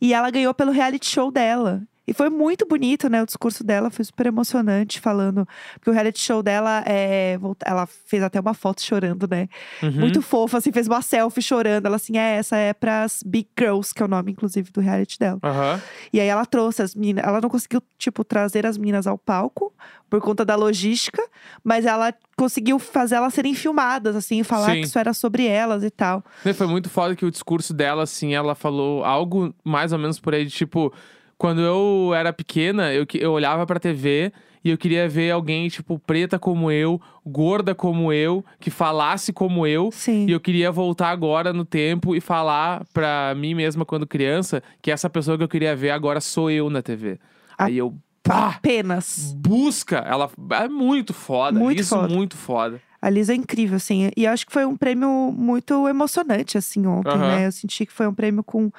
E 0.00 0.14
ela 0.14 0.30
ganhou 0.30 0.54
pelo 0.54 0.70
reality 0.70 1.06
show 1.06 1.32
dela. 1.32 1.82
E 2.06 2.12
foi 2.12 2.28
muito 2.28 2.66
bonito, 2.66 3.08
né? 3.08 3.22
O 3.22 3.26
discurso 3.26 3.64
dela 3.64 3.90
foi 3.90 4.04
super 4.04 4.26
emocionante, 4.26 5.00
falando. 5.00 5.46
Porque 5.74 5.90
o 5.90 5.92
reality 5.92 6.20
show 6.20 6.42
dela 6.42 6.82
é. 6.86 7.38
Ela 7.64 7.86
fez 7.86 8.22
até 8.22 8.38
uma 8.38 8.54
foto 8.54 8.82
chorando, 8.82 9.26
né? 9.30 9.48
Uhum. 9.82 10.00
Muito 10.00 10.20
fofa, 10.20 10.58
assim, 10.58 10.70
fez 10.70 10.86
uma 10.86 11.00
selfie 11.00 11.42
chorando. 11.42 11.86
Ela 11.86 11.96
assim, 11.96 12.18
é, 12.18 12.36
essa 12.36 12.56
é 12.56 12.72
pras 12.72 13.22
Big 13.24 13.48
Girls, 13.58 13.94
que 13.94 14.02
é 14.02 14.04
o 14.04 14.08
nome, 14.08 14.32
inclusive, 14.32 14.70
do 14.70 14.80
reality 14.80 15.18
dela. 15.18 15.38
Aham. 15.42 15.80
E 16.12 16.20
aí 16.20 16.28
ela 16.28 16.44
trouxe 16.44 16.82
as 16.82 16.94
meninas. 16.94 17.24
Ela 17.24 17.40
não 17.40 17.48
conseguiu, 17.48 17.82
tipo, 17.98 18.22
trazer 18.22 18.66
as 18.66 18.76
meninas 18.76 19.06
ao 19.06 19.16
palco 19.16 19.72
por 20.10 20.20
conta 20.20 20.44
da 20.44 20.54
logística, 20.54 21.22
mas 21.62 21.84
ela 21.86 22.14
conseguiu 22.36 22.78
fazer 22.78 23.16
elas 23.16 23.34
serem 23.34 23.54
filmadas, 23.54 24.14
assim, 24.14 24.42
falar 24.42 24.72
Sim. 24.72 24.80
que 24.80 24.86
isso 24.86 24.98
era 24.98 25.12
sobre 25.12 25.46
elas 25.46 25.82
e 25.82 25.90
tal. 25.90 26.22
Foi 26.54 26.66
muito 26.66 26.88
foda 26.88 27.16
que 27.16 27.24
o 27.24 27.30
discurso 27.30 27.72
dela, 27.72 28.02
assim, 28.02 28.34
ela 28.34 28.54
falou 28.54 29.04
algo 29.04 29.54
mais 29.64 29.92
ou 29.92 29.98
menos 29.98 30.20
por 30.20 30.34
aí 30.34 30.44
de 30.44 30.50
tipo. 30.50 30.92
Quando 31.38 31.60
eu 31.60 32.12
era 32.14 32.32
pequena, 32.32 32.92
eu, 32.92 33.06
eu 33.14 33.32
olhava 33.32 33.66
pra 33.66 33.80
TV 33.80 34.32
e 34.64 34.70
eu 34.70 34.78
queria 34.78 35.06
ver 35.08 35.30
alguém, 35.30 35.68
tipo, 35.68 35.98
preta 35.98 36.38
como 36.38 36.70
eu, 36.70 37.00
gorda 37.26 37.74
como 37.74 38.12
eu, 38.12 38.44
que 38.58 38.70
falasse 38.70 39.32
como 39.32 39.66
eu. 39.66 39.90
Sim. 39.92 40.26
E 40.26 40.32
eu 40.32 40.40
queria 40.40 40.72
voltar 40.72 41.10
agora 41.10 41.52
no 41.52 41.64
tempo 41.64 42.16
e 42.16 42.20
falar 42.20 42.82
pra 42.92 43.34
mim 43.36 43.54
mesma 43.54 43.84
quando 43.84 44.06
criança 44.06 44.62
que 44.80 44.90
essa 44.90 45.10
pessoa 45.10 45.36
que 45.36 45.44
eu 45.44 45.48
queria 45.48 45.76
ver 45.76 45.90
agora 45.90 46.20
sou 46.20 46.50
eu 46.50 46.70
na 46.70 46.80
TV. 46.80 47.18
Ah, 47.58 47.64
Aí 47.66 47.76
eu, 47.76 47.94
pá, 48.22 48.54
Apenas. 48.56 49.34
busca. 49.36 49.98
Ela 49.98 50.30
é 50.52 50.68
muito 50.68 51.12
foda. 51.12 51.58
Muito 51.58 51.80
Isso 51.80 51.94
foda. 51.94 52.08
muito 52.08 52.36
foda. 52.36 52.80
A 53.02 53.10
Lisa 53.10 53.34
é 53.34 53.36
incrível, 53.36 53.76
assim. 53.76 54.10
E 54.16 54.26
acho 54.26 54.46
que 54.46 54.52
foi 54.52 54.64
um 54.64 54.78
prêmio 54.78 55.30
muito 55.30 55.86
emocionante, 55.86 56.56
assim, 56.56 56.86
ontem, 56.86 57.10
Aham. 57.18 57.26
né? 57.36 57.46
Eu 57.46 57.52
senti 57.52 57.84
que 57.84 57.92
foi 57.92 58.06
um 58.06 58.14
prêmio 58.14 58.42
com, 58.42 58.72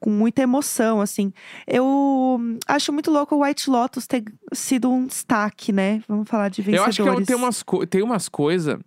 com 0.00 0.10
muita 0.10 0.42
emoção, 0.42 1.00
assim. 1.00 1.32
Eu 1.66 2.40
acho 2.66 2.92
muito 2.92 3.10
louco 3.10 3.34
o 3.36 3.44
White 3.44 3.68
Lotus 3.70 4.06
ter 4.06 4.24
sido 4.52 4.90
um 4.90 5.06
destaque, 5.06 5.72
né? 5.72 6.02
Vamos 6.08 6.28
falar 6.28 6.48
de 6.48 6.60
Eu 6.60 6.64
vencedores. 6.64 6.88
acho 6.88 7.02
que 7.02 7.22
é 7.22 7.24
tem 7.24 7.36
umas, 7.36 7.64
tem 7.88 8.02
umas 8.02 8.28
coisas 8.28 8.78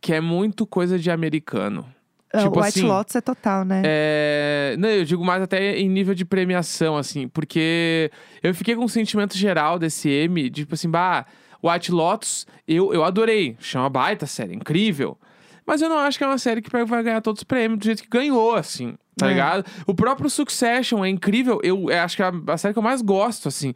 que 0.00 0.12
é 0.12 0.20
muito 0.20 0.66
coisa 0.66 0.98
de 0.98 1.10
americano. 1.10 1.86
Tipo 2.34 2.60
o 2.60 2.62
White 2.62 2.78
assim, 2.78 2.88
Lotus 2.88 3.14
é 3.14 3.20
total, 3.20 3.62
né? 3.64 3.82
É, 3.84 4.74
não, 4.78 4.88
eu 4.88 5.04
digo 5.04 5.22
mais 5.22 5.42
até 5.42 5.76
em 5.78 5.88
nível 5.88 6.14
de 6.14 6.24
premiação, 6.24 6.96
assim, 6.96 7.28
porque 7.28 8.10
eu 8.42 8.54
fiquei 8.54 8.74
com 8.74 8.84
um 8.84 8.88
sentimento 8.88 9.36
geral 9.36 9.78
desse 9.78 10.08
M, 10.08 10.48
de, 10.48 10.62
tipo 10.62 10.74
assim, 10.74 10.88
bah, 10.88 11.26
White 11.62 11.92
Lotus, 11.92 12.46
eu, 12.66 12.92
eu 12.94 13.04
adorei, 13.04 13.54
chama 13.60 13.88
baita 13.90 14.26
série, 14.26 14.54
incrível. 14.54 15.18
Mas 15.66 15.80
eu 15.80 15.88
não 15.88 15.98
acho 15.98 16.18
que 16.18 16.24
é 16.24 16.26
uma 16.26 16.38
série 16.38 16.60
que 16.62 16.70
vai 16.84 17.02
ganhar 17.02 17.20
todos 17.20 17.40
os 17.40 17.44
prêmios 17.44 17.78
do 17.78 17.84
jeito 17.84 18.02
que 18.02 18.08
ganhou, 18.08 18.54
assim, 18.54 18.94
tá 19.16 19.26
É. 19.26 19.30
ligado? 19.30 19.64
O 19.86 19.94
próprio 19.94 20.28
Succession 20.28 21.04
é 21.04 21.08
incrível, 21.08 21.60
eu, 21.62 21.86
acho 22.02 22.16
que 22.16 22.22
é 22.22 22.32
a, 22.48 22.56
série 22.58 22.72
que 22.74 22.78
eu 22.78 22.82
mais 22.82 23.00
gosto, 23.02 23.48
assim. 23.48 23.72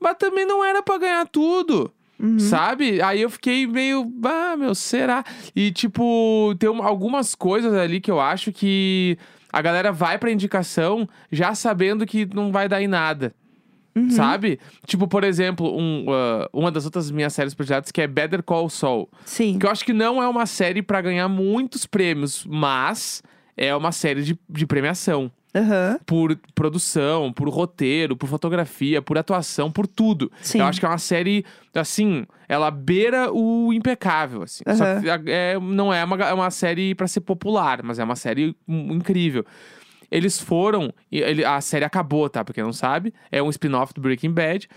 Mas 0.00 0.16
também 0.18 0.46
não 0.46 0.64
era 0.64 0.82
pra 0.82 0.98
ganhar 0.98 1.26
tudo. 1.26 1.92
Uhum. 2.20 2.38
Sabe? 2.38 3.02
Aí 3.02 3.20
eu 3.22 3.28
fiquei 3.28 3.66
meio, 3.66 4.10
ah, 4.24 4.56
meu, 4.56 4.72
será? 4.74 5.24
E, 5.54 5.72
tipo, 5.72 6.54
tem 6.60 6.70
um- 6.70 6.82
algumas 6.82 7.34
coisas 7.34 7.74
ali 7.74 8.00
que 8.00 8.10
eu 8.10 8.20
acho 8.20 8.52
que 8.52 9.18
a 9.52 9.60
galera 9.60 9.90
vai 9.90 10.16
pra 10.16 10.30
indicação 10.30 11.08
já 11.32 11.54
sabendo 11.56 12.06
que 12.06 12.24
não 12.32 12.52
vai 12.52 12.68
dar 12.68 12.80
em 12.80 12.86
nada. 12.86 13.34
Uhum. 13.96 14.10
Sabe? 14.10 14.58
Tipo, 14.86 15.06
por 15.06 15.22
exemplo, 15.22 15.76
um, 15.76 16.06
ah, 16.10 16.48
uma 16.52 16.70
das 16.70 16.84
outras 16.84 17.10
minhas 17.10 17.32
séries 17.32 17.54
prediletas 17.54 17.92
que 17.92 18.00
é 18.00 18.06
Better 18.06 18.42
Call 18.42 18.68
Saul. 18.68 19.08
Sim. 19.24 19.58
Que 19.58 19.66
eu 19.66 19.70
acho 19.70 19.84
que 19.84 19.92
não 19.92 20.22
é 20.22 20.28
uma 20.28 20.46
série 20.46 20.82
pra 20.82 21.00
ganhar 21.00 21.28
muitos 21.28 21.86
prêmios, 21.86 22.44
mas 22.48 23.22
é 23.56 23.74
uma 23.74 23.92
série 23.92 24.22
de, 24.22 24.38
de 24.48 24.66
premiação 24.66 25.30
Aham. 25.54 26.00
por 26.04 26.36
produção, 26.56 27.32
por 27.32 27.48
roteiro, 27.48 28.16
por 28.16 28.28
fotografia, 28.28 29.00
por 29.00 29.16
atuação, 29.16 29.70
por 29.70 29.86
tudo. 29.86 30.30
Sim. 30.42 30.58
Eu 30.58 30.64
acho 30.66 30.80
que 30.80 30.86
é 30.86 30.88
uma 30.88 30.98
série, 30.98 31.44
assim, 31.72 32.26
ela 32.48 32.72
beira 32.72 33.32
o 33.32 33.72
impecável, 33.72 34.42
assim. 34.42 34.64
Só 34.76 34.84
Aham. 34.84 35.00
que 35.22 35.30
é, 35.30 35.56
não 35.60 35.94
é 35.94 36.02
uma, 36.04 36.16
é 36.16 36.34
uma 36.34 36.50
série 36.50 36.96
pra 36.96 37.06
ser 37.06 37.20
popular, 37.20 37.80
mas 37.84 38.00
é 38.00 38.04
uma 38.04 38.16
série 38.16 38.56
incrível. 38.66 39.46
Eles 40.14 40.38
foram, 40.40 40.92
ele- 41.10 41.44
a 41.44 41.60
série 41.60 41.84
acabou, 41.84 42.28
tá? 42.30 42.44
Pra 42.44 42.54
quem 42.54 42.62
não 42.62 42.72
sabe, 42.72 43.12
é 43.32 43.42
um 43.42 43.50
spin-off 43.50 43.92
do 43.92 44.00
Breaking 44.00 44.30
Bad. 44.30 44.68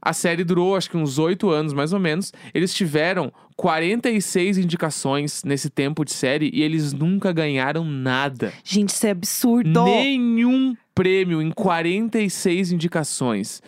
A 0.00 0.12
série 0.12 0.44
durou, 0.44 0.76
acho 0.76 0.88
que 0.90 0.96
uns 0.96 1.18
oito 1.18 1.50
anos, 1.50 1.72
mais 1.72 1.92
ou 1.92 1.98
menos. 2.00 2.32
Eles 2.54 2.72
tiveram 2.72 3.32
46 3.56 4.58
indicações 4.58 5.42
nesse 5.44 5.68
tempo 5.68 6.04
de 6.04 6.12
série 6.12 6.50
e 6.52 6.62
eles 6.62 6.92
nunca 6.92 7.32
ganharam 7.32 7.84
nada. 7.84 8.52
Gente, 8.62 8.90
isso 8.90 9.06
é 9.06 9.10
absurdo. 9.10 9.68
Nenhum 9.84 10.74
prêmio 10.94 11.42
em 11.42 11.50
46 11.50 12.72
indicações. 12.72 13.60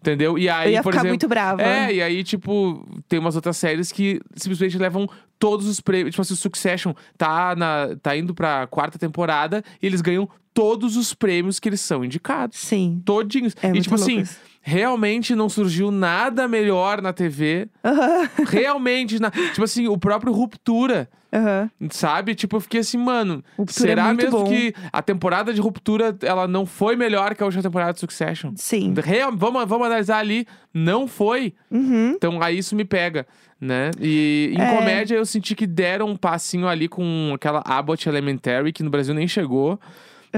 Entendeu? 0.00 0.38
E 0.38 0.48
aí, 0.48 0.68
Eu 0.68 0.72
ia 0.72 0.82
por 0.82 0.92
ficar 0.92 1.02
exemplo. 1.02 1.08
muito 1.10 1.28
brava. 1.28 1.62
É, 1.62 1.94
e 1.94 2.02
aí, 2.02 2.22
tipo, 2.22 2.86
tem 3.08 3.18
umas 3.18 3.34
outras 3.34 3.56
séries 3.56 3.90
que 3.90 4.20
simplesmente 4.36 4.78
levam 4.78 5.08
todos 5.38 5.66
os 5.66 5.80
prêmios. 5.80 6.12
Tipo 6.12 6.22
assim, 6.22 6.34
o 6.34 6.36
Succession 6.36 6.94
tá, 7.16 7.56
na, 7.56 7.96
tá 8.00 8.16
indo 8.16 8.34
pra 8.34 8.66
quarta 8.66 8.98
temporada 8.98 9.64
e 9.82 9.86
eles 9.86 10.00
ganham 10.00 10.28
todos 10.54 10.96
os 10.96 11.12
prêmios 11.12 11.58
que 11.58 11.68
eles 11.68 11.80
são 11.80 12.04
indicados. 12.04 12.58
Sim. 12.58 13.02
Todinhos. 13.04 13.54
É 13.62 13.66
e, 13.66 13.70
muito 13.70 13.82
tipo 13.82 13.96
louco 13.96 14.10
assim, 14.10 14.20
isso. 14.22 14.38
Realmente 14.68 15.32
não 15.36 15.48
surgiu 15.48 15.92
nada 15.92 16.48
melhor 16.48 17.00
na 17.00 17.12
TV. 17.12 17.68
Aham. 17.84 18.28
realmente. 18.48 19.20
na- 19.20 19.30
tipo 19.30 19.62
assim, 19.62 19.86
o 19.86 19.96
próprio 19.96 20.32
Ruptura. 20.32 21.08
Aham. 21.32 21.70
Sabe? 21.90 22.34
Tipo, 22.34 22.56
eu 22.56 22.60
fiquei 22.60 22.80
assim, 22.80 22.96
mano, 22.98 23.44
Ruptura 23.56 23.86
é 23.86 23.90
será 23.90 24.04
muito 24.06 24.24
mesmo 24.24 24.38
bom. 24.40 24.48
que 24.48 24.74
a 24.92 25.00
temporada 25.02 25.52
de 25.54 25.60
Ruptura 25.60 26.16
ela 26.22 26.48
não 26.48 26.66
foi 26.66 26.96
melhor 26.96 27.34
que 27.34 27.42
a 27.42 27.46
última 27.46 27.62
temporada 27.62 27.92
de 27.92 28.00
Succession? 28.00 28.52
Sim. 28.56 28.92
Real, 28.96 29.32
vamos, 29.36 29.64
vamos 29.68 29.86
analisar 29.86 30.18
ali, 30.18 30.46
não 30.74 31.06
foi. 31.06 31.52
Uhum. 31.70 32.14
Então 32.16 32.42
aí 32.42 32.58
isso 32.58 32.74
me 32.74 32.84
pega, 32.84 33.24
né? 33.60 33.90
E 34.00 34.52
em 34.56 34.60
É. 34.60 34.74
comédia 34.76 35.14
eu 35.16 35.26
senti 35.26 35.54
que 35.54 35.66
deram 35.66 36.08
um 36.08 36.16
passinho 36.16 36.66
ali 36.66 36.88
com 36.88 37.32
aquela 37.34 37.62
Abbott 37.64 38.08
Elementary, 38.08 38.72
que 38.72 38.82
no 38.82 38.90
Brasil 38.90 39.14
nem 39.14 39.28
chegou. 39.28 39.78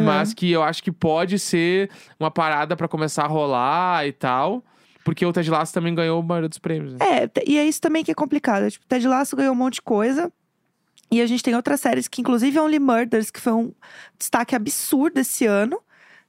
Uhum. 0.00 0.06
Mas 0.06 0.34
que 0.34 0.50
eu 0.50 0.62
acho 0.62 0.82
que 0.82 0.92
pode 0.92 1.38
ser 1.38 1.90
uma 2.18 2.30
parada 2.30 2.76
pra 2.76 2.88
começar 2.88 3.24
a 3.24 3.28
rolar 3.28 4.06
e 4.06 4.12
tal. 4.12 4.64
Porque 5.04 5.24
o 5.24 5.32
Ted 5.32 5.50
Lasso 5.50 5.72
também 5.72 5.94
ganhou 5.94 6.20
a 6.20 6.22
maioria 6.22 6.48
dos 6.48 6.58
prêmios. 6.58 6.92
Né? 6.94 6.98
É, 7.00 7.30
e 7.46 7.56
é 7.56 7.64
isso 7.64 7.80
também 7.80 8.04
que 8.04 8.10
é 8.10 8.14
complicado. 8.14 8.70
Tipo, 8.70 8.84
Ted 8.86 9.06
Lasso 9.08 9.34
ganhou 9.36 9.52
um 9.52 9.56
monte 9.56 9.74
de 9.74 9.82
coisa. 9.82 10.30
E 11.10 11.22
a 11.22 11.26
gente 11.26 11.42
tem 11.42 11.54
outras 11.54 11.80
séries 11.80 12.06
que, 12.06 12.20
inclusive, 12.20 12.58
Only 12.58 12.78
Murders, 12.78 13.30
que 13.30 13.40
foi 13.40 13.54
um 13.54 13.72
destaque 14.18 14.54
absurdo 14.54 15.18
esse 15.18 15.46
ano. 15.46 15.80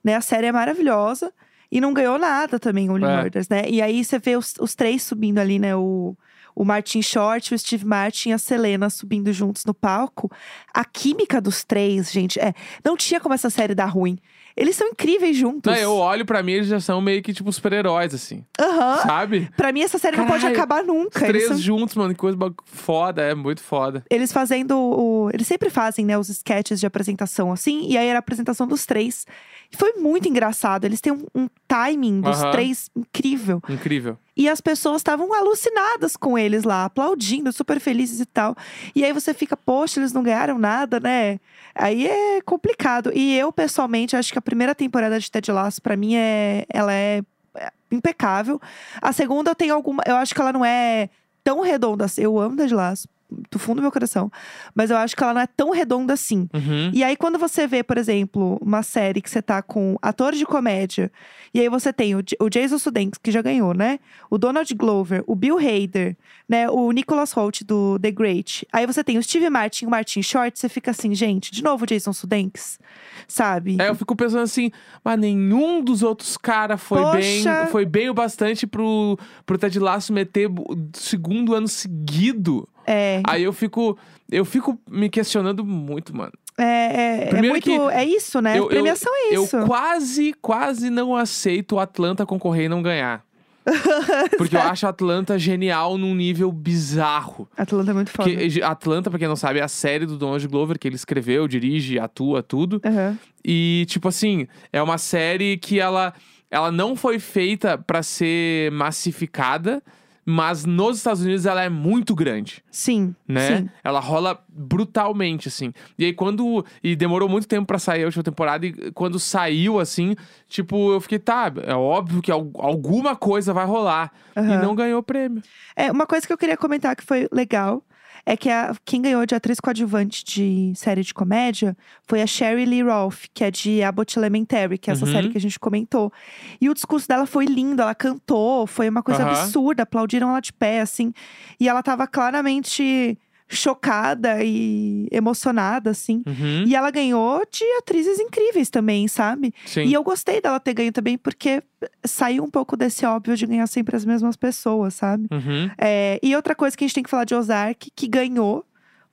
Né? 0.02 0.16
A 0.16 0.22
série 0.22 0.48
é 0.48 0.52
maravilhosa. 0.52 1.34
E 1.72 1.82
não 1.82 1.94
ganhou 1.94 2.18
nada 2.18 2.58
também, 2.58 2.90
Only 2.90 3.04
É. 3.06 3.22
Murders, 3.22 3.50
né? 3.50 3.64
E 3.68 3.82
aí 3.82 4.04
você 4.04 4.18
vê 4.18 4.38
os, 4.38 4.56
os 4.60 4.74
três 4.74 5.04
subindo 5.04 5.40
ali, 5.40 5.60
né? 5.60 5.76
O, 5.76 6.16
o 6.56 6.66
Martin 6.66 7.02
Short, 7.02 7.54
o 7.54 7.60
Steve 7.60 7.86
Martin 7.86 8.30
e 8.30 8.34
a 8.34 8.38
Selena 8.38 8.90
subindo 8.90 9.32
juntos 9.32 9.66
no 9.66 9.74
palco. 9.74 10.32
A 10.74 10.84
química 10.84 11.40
dos 11.40 11.64
três, 11.64 12.12
gente, 12.12 12.40
é. 12.40 12.54
Não 12.84 12.98
tinha 12.98 13.20
como 13.20 13.34
essa 13.34 13.50
série 13.50 13.76
dar 13.76 13.86
ruim. 13.86 14.18
Eles 14.56 14.76
são 14.76 14.88
incríveis 14.90 15.38
juntos. 15.38 15.72
Não, 15.72 15.80
eu 15.80 15.94
olho 15.96 16.26
pra 16.26 16.44
mim, 16.44 16.54
eles 16.54 16.68
já 16.68 16.80
são 16.80 17.00
meio 17.02 17.22
que 17.22 17.34
tipo 17.34 17.52
super-heróis, 17.52 18.14
assim. 18.14 18.44
Aham. 18.60 18.98
Sabe? 19.04 19.50
Pra 19.56 19.72
mim, 19.72 19.82
essa 19.82 19.98
série 19.98 20.18
não 20.18 20.26
pode 20.26 20.42
Caralho, 20.42 20.58
acabar 20.58 20.82
Os 20.82 20.88
nunca. 20.88 21.20
Eles 21.26 21.30
três 21.30 21.48
são 21.48 21.58
juntos, 21.58 21.96
mano, 21.96 22.14
que 22.14 22.20
coisa 22.20 22.36
ba- 22.38 22.52
foda, 22.66 23.22
é 23.22 23.34
muito 23.36 23.62
foda. 23.62 24.04
eles 24.10 24.32
fazendo 24.32 24.72
o. 24.78 25.30
Eles 25.34 25.48
sempre 25.48 25.70
fazem, 25.70 26.06
né, 26.06 26.18
os 26.18 26.30
sketches 26.30 26.80
de 26.80 26.86
apresentação 26.86 27.52
assim, 27.52 27.88
e 27.88 27.98
aí 27.98 28.08
era 28.08 28.18
a 28.18 28.22
apresentação 28.22 28.68
dos 28.68 28.86
três. 28.86 29.26
E 29.72 29.78
foi 29.78 29.94
muito 29.94 30.28
engraçado. 30.28 30.84
Eles 30.86 31.00
têm 31.00 31.14
um, 31.14 31.26
um 31.36 31.48
timing 31.68 32.22
dos 32.22 32.42
Aham. 32.42 32.52
três 32.52 32.90
incrível. 32.96 33.62
Incrível. 33.70 34.18
E 34.36 34.50
as 34.50 34.60
pessoas 34.62 34.98
estavam 34.98 35.32
alucinadas 35.34 36.16
com 36.16 36.38
eles 36.38 36.64
lá, 36.64 36.86
aplaudindo, 36.86 37.52
super 37.52 37.80
felizes 37.80 38.20
e 38.20 38.26
tal. 38.26 38.56
E 38.96 39.04
aí 39.06 39.14
você 39.14 39.34
fica, 39.34 39.56
poxa, 39.56 40.00
eles 40.00 40.12
não 40.14 40.24
ganharam 40.24 40.58
nada, 40.58 41.00
né? 41.00 41.40
Aí 41.76 42.08
é 42.08 42.42
complicado. 42.42 43.12
E 43.14 43.38
eu, 43.38 43.52
pessoalmente, 43.52 44.16
acho 44.16 44.32
que 44.32 44.39
a 44.40 44.42
primeira 44.42 44.74
temporada 44.74 45.20
de 45.20 45.30
Ted 45.30 45.52
Lasso, 45.52 45.82
pra 45.82 45.96
mim, 45.96 46.16
é, 46.16 46.66
ela 46.70 46.94
é 46.94 47.22
é 47.56 47.72
impecável. 47.92 48.62
A 49.02 49.12
segunda 49.12 49.56
tenho 49.56 49.74
alguma. 49.74 50.04
Eu 50.06 50.16
acho 50.16 50.34
que 50.34 50.42
ela 50.42 50.54
não 50.54 50.64
é 50.64 51.10
tão 51.44 51.62
redonda 51.62 52.06
assim. 52.06 52.22
Eu 52.22 52.40
amo 52.40 52.56
Ted 52.56 52.74
Lasso, 52.74 53.08
do 53.52 53.60
fundo 53.60 53.78
do 53.78 53.82
meu 53.82 53.92
coração. 53.92 54.32
Mas 54.74 54.90
eu 54.92 54.98
acho 54.98 55.16
que 55.16 55.24
ela 55.24 55.34
não 55.34 55.42
é 55.42 55.48
tão 55.48 55.72
redonda 55.72 56.14
assim. 56.14 56.48
Uhum. 56.54 56.92
E 56.94 57.04
aí, 57.04 57.16
quando 57.16 57.38
você 57.38 57.68
vê, 57.68 57.84
por 57.84 57.98
exemplo, 57.98 58.58
uma 58.62 58.84
série 58.84 59.22
que 59.22 59.30
você 59.30 59.42
tá 59.42 59.62
com 59.62 59.98
ator 60.02 60.34
de 60.34 60.46
comédia, 60.46 61.12
e 61.54 61.60
aí 61.60 61.70
você 61.70 61.92
tem 61.92 62.16
o, 62.16 62.24
o 62.40 62.50
Jason 62.50 62.78
Sudeikis, 62.78 63.20
que 63.22 63.32
já 63.32 63.42
ganhou, 63.42 63.74
né? 63.74 64.00
O 64.30 64.38
Donald 64.38 64.74
Glover, 64.76 65.24
o 65.26 65.36
Bill 65.36 65.58
Hader, 65.58 66.16
né? 66.48 66.70
O 66.70 66.92
Nicholas 66.92 67.32
Holt, 67.32 67.64
do 67.64 67.98
The 68.00 68.12
Great. 68.12 68.68
Aí 68.72 68.86
você 68.86 69.04
tem 69.04 69.18
o 69.18 69.24
Steve 69.24 69.50
Martin 69.50 69.86
o 69.86 69.90
Martin 69.90 70.22
Short, 70.22 70.58
você 70.58 70.70
fica 70.70 70.92
assim, 70.92 71.14
gente, 71.14 71.52
de 71.52 71.64
novo 71.64 71.84
o 71.84 71.88
Jason 71.88 72.14
Sudeikis, 72.14 72.80
sabe? 73.28 73.78
É, 73.80 73.90
eu 73.90 73.96
fico 73.96 74.16
pensando 74.16 74.44
assim, 74.44 74.72
mas 75.04 75.20
nenhum 75.20 75.84
dos 75.84 76.04
outros 76.04 76.38
caras 76.38 76.82
foi 76.82 77.02
Poxa. 77.02 77.18
bem 77.18 77.44
foi 77.72 77.86
bem 77.86 78.10
o 78.10 78.14
bastante 78.14 78.68
pro, 78.68 79.18
pro 79.46 79.58
Ted 79.58 79.80
Lasso 79.80 80.14
meter 80.14 80.50
o 80.50 80.90
segundo 80.94 81.54
ano 81.54 81.68
seguido. 81.68 82.68
É, 82.92 83.22
Aí 83.28 83.44
eu 83.44 83.54
fico, 83.54 83.98
eu 84.32 84.44
fico 84.44 84.80
me 84.90 85.10
questionando 85.10 85.64
muito, 85.64 86.16
mano. 86.16 86.32
é, 86.58 86.64
é, 86.64 87.24
é 87.24 87.26
Primeiro 87.28 87.54
muito. 87.54 87.64
que 87.66 87.72
É 87.96 88.04
isso, 88.04 88.42
né? 88.42 88.54
eu- 88.58 88.64
eu- 88.64 88.68
Premiação 88.70 89.12
é 89.16 89.34
isso. 89.36 89.56
Eu 89.58 89.66
quase, 89.68 90.34
quase 90.42 90.90
não 90.90 91.16
aceito 91.16 91.76
o 91.76 91.80
Atlanta 91.80 92.26
concorrer 92.26 92.66
e 92.66 92.70
não 92.70 92.82
ganhar. 92.82 93.24
Porque 94.38 94.56
eu 94.56 94.62
acho 94.62 94.88
Atlanta 94.88 95.38
genial 95.38 95.96
num 95.98 96.16
nível 96.16 96.52
bizarro. 96.52 97.48
Atlanta 97.56 97.92
é 97.92 97.94
muito 97.94 98.10
foda. 98.10 98.28
Porque 98.30 98.62
Atlanta, 98.64 99.10
pra 99.12 99.20
quem 99.20 99.28
não 99.28 99.36
sabe, 99.36 99.60
é 99.60 99.62
a 99.62 99.68
série 99.68 100.08
do 100.08 100.18
Donald 100.18 100.48
Glover 100.48 100.80
que 100.80 100.88
ele 100.88 100.96
escreveu, 100.96 101.48
dirige, 101.48 102.00
atua, 102.00 102.42
tudo. 102.42 102.82
Aham. 102.84 103.16
E, 103.46 103.86
tipo 103.88 104.08
assim, 104.08 104.48
é 104.74 104.82
uma 104.82 104.98
série 104.98 105.58
que 105.58 105.80
ela, 105.80 106.14
ela 106.50 106.72
não 106.72 106.96
foi 106.96 107.20
feita 107.20 107.78
pra 107.78 108.02
ser 108.02 108.72
massificada. 108.72 109.84
Mas 110.26 110.66
nos 110.66 110.98
Estados 110.98 111.22
Unidos 111.24 111.46
ela 111.46 111.64
é 111.64 111.70
muito 111.70 112.14
grande, 112.14 112.64
Sim, 112.72 113.16
né? 113.28 113.58
sim. 113.58 113.70
Ela 113.84 114.00
rola 114.00 114.44
brutalmente, 114.50 115.48
assim. 115.48 115.74
E 115.98 116.06
aí, 116.06 116.14
quando. 116.14 116.66
E 116.84 116.96
demorou 116.96 117.28
muito 117.28 117.48
tempo 117.48 117.66
pra 117.68 117.80
sair 117.80 118.04
a 118.04 118.06
última 118.06 118.24
temporada, 118.24 118.66
e 118.66 118.92
quando 118.92 119.20
saiu, 119.20 119.80
assim, 119.80 120.16
tipo, 120.48 120.92
eu 120.94 121.02
fiquei, 121.02 121.20
tá, 121.20 121.52
é 121.66 121.74
óbvio 121.74 122.22
que 122.22 122.32
al- 122.32 122.52
alguma 122.56 123.16
coisa 123.16 123.54
vai 123.54 123.66
rolar. 123.66 124.12
E 124.36 124.40
Aham. 124.40 124.62
não 124.62 124.76
ganhou 124.76 125.02
prêmio. 125.04 125.42
É, 125.76 125.92
uma 125.92 126.06
coisa 126.06 126.26
que 126.26 126.32
eu 126.34 126.38
queria 126.38 126.56
comentar 126.58 126.96
que 126.96 127.04
foi 127.04 127.28
legal 127.32 127.84
é 128.26 128.36
que 128.38 128.50
a, 128.50 128.76
quem 128.86 129.02
ganhou 129.02 129.26
de 129.26 129.36
atriz 129.36 129.60
coadjuvante 129.60 130.24
de 130.24 130.72
série 130.76 131.02
de 131.04 131.14
comédia 131.14 131.76
foi 132.08 132.22
a 132.22 132.28
Sherry 132.28 132.66
Lee 132.66 132.82
Rolfe, 132.84 133.28
que 133.34 133.44
é 133.44 133.52
de 133.52 133.82
Abbott 133.84 134.18
Elementary, 134.18 134.78
que 134.78 134.90
é 134.90 134.94
essa 134.94 135.06
Uhum. 135.06 135.12
série 135.12 135.30
que 135.30 135.38
a 135.38 135.42
gente 135.42 135.60
comentou. 135.60 136.12
E 136.60 136.70
o 136.70 136.74
discurso 136.74 137.08
dela 137.08 137.26
foi 137.26 137.46
lindo, 137.46 137.82
ela 137.82 137.96
cantou, 137.96 138.68
foi 138.68 138.90
uma 138.90 139.02
coisa 139.04 139.24
Aham. 139.24 139.32
absurda, 139.32 139.84
aplaudiram 139.84 140.30
ela 140.30 140.40
de 140.40 140.54
pé, 140.54 140.82
assim. 140.82 141.14
E 141.60 141.68
ela 141.70 141.82
tava 141.84 142.08
claramente 142.08 143.18
chocada 143.50 144.44
e 144.44 145.08
emocionada, 145.12 145.90
assim. 145.90 146.22
Uhum. 146.26 146.64
E 146.68 146.76
ela 146.76 146.92
ganhou 146.92 147.44
de 147.52 147.64
atrizes 147.78 148.20
incríveis 148.20 148.70
também, 148.70 149.08
sabe? 149.08 149.54
Sim. 149.66 149.86
E 149.86 149.94
eu 149.94 150.04
gostei 150.04 150.40
dela 150.40 150.60
ter 150.60 150.74
ganho 150.74 150.92
também, 150.92 151.18
porque 151.18 151.64
saiu 152.06 152.44
um 152.44 152.50
pouco 152.50 152.78
desse 152.78 153.06
óbvio 153.06 153.36
de 153.36 153.48
ganhar 153.48 153.66
sempre 153.68 153.96
as 153.96 154.06
mesmas 154.06 154.36
pessoas, 154.36 154.94
sabe? 154.94 155.28
Uhum. 155.32 155.70
É, 155.78 156.20
e 156.22 156.36
outra 156.36 156.54
coisa 156.54 156.78
que 156.78 156.84
a 156.84 156.88
gente 156.88 156.96
tem 156.96 157.04
que 157.04 157.10
falar 157.10 157.26
de 157.26 157.34
Ozark, 157.34 157.90
que 157.96 158.08
ganhou, 158.08 158.64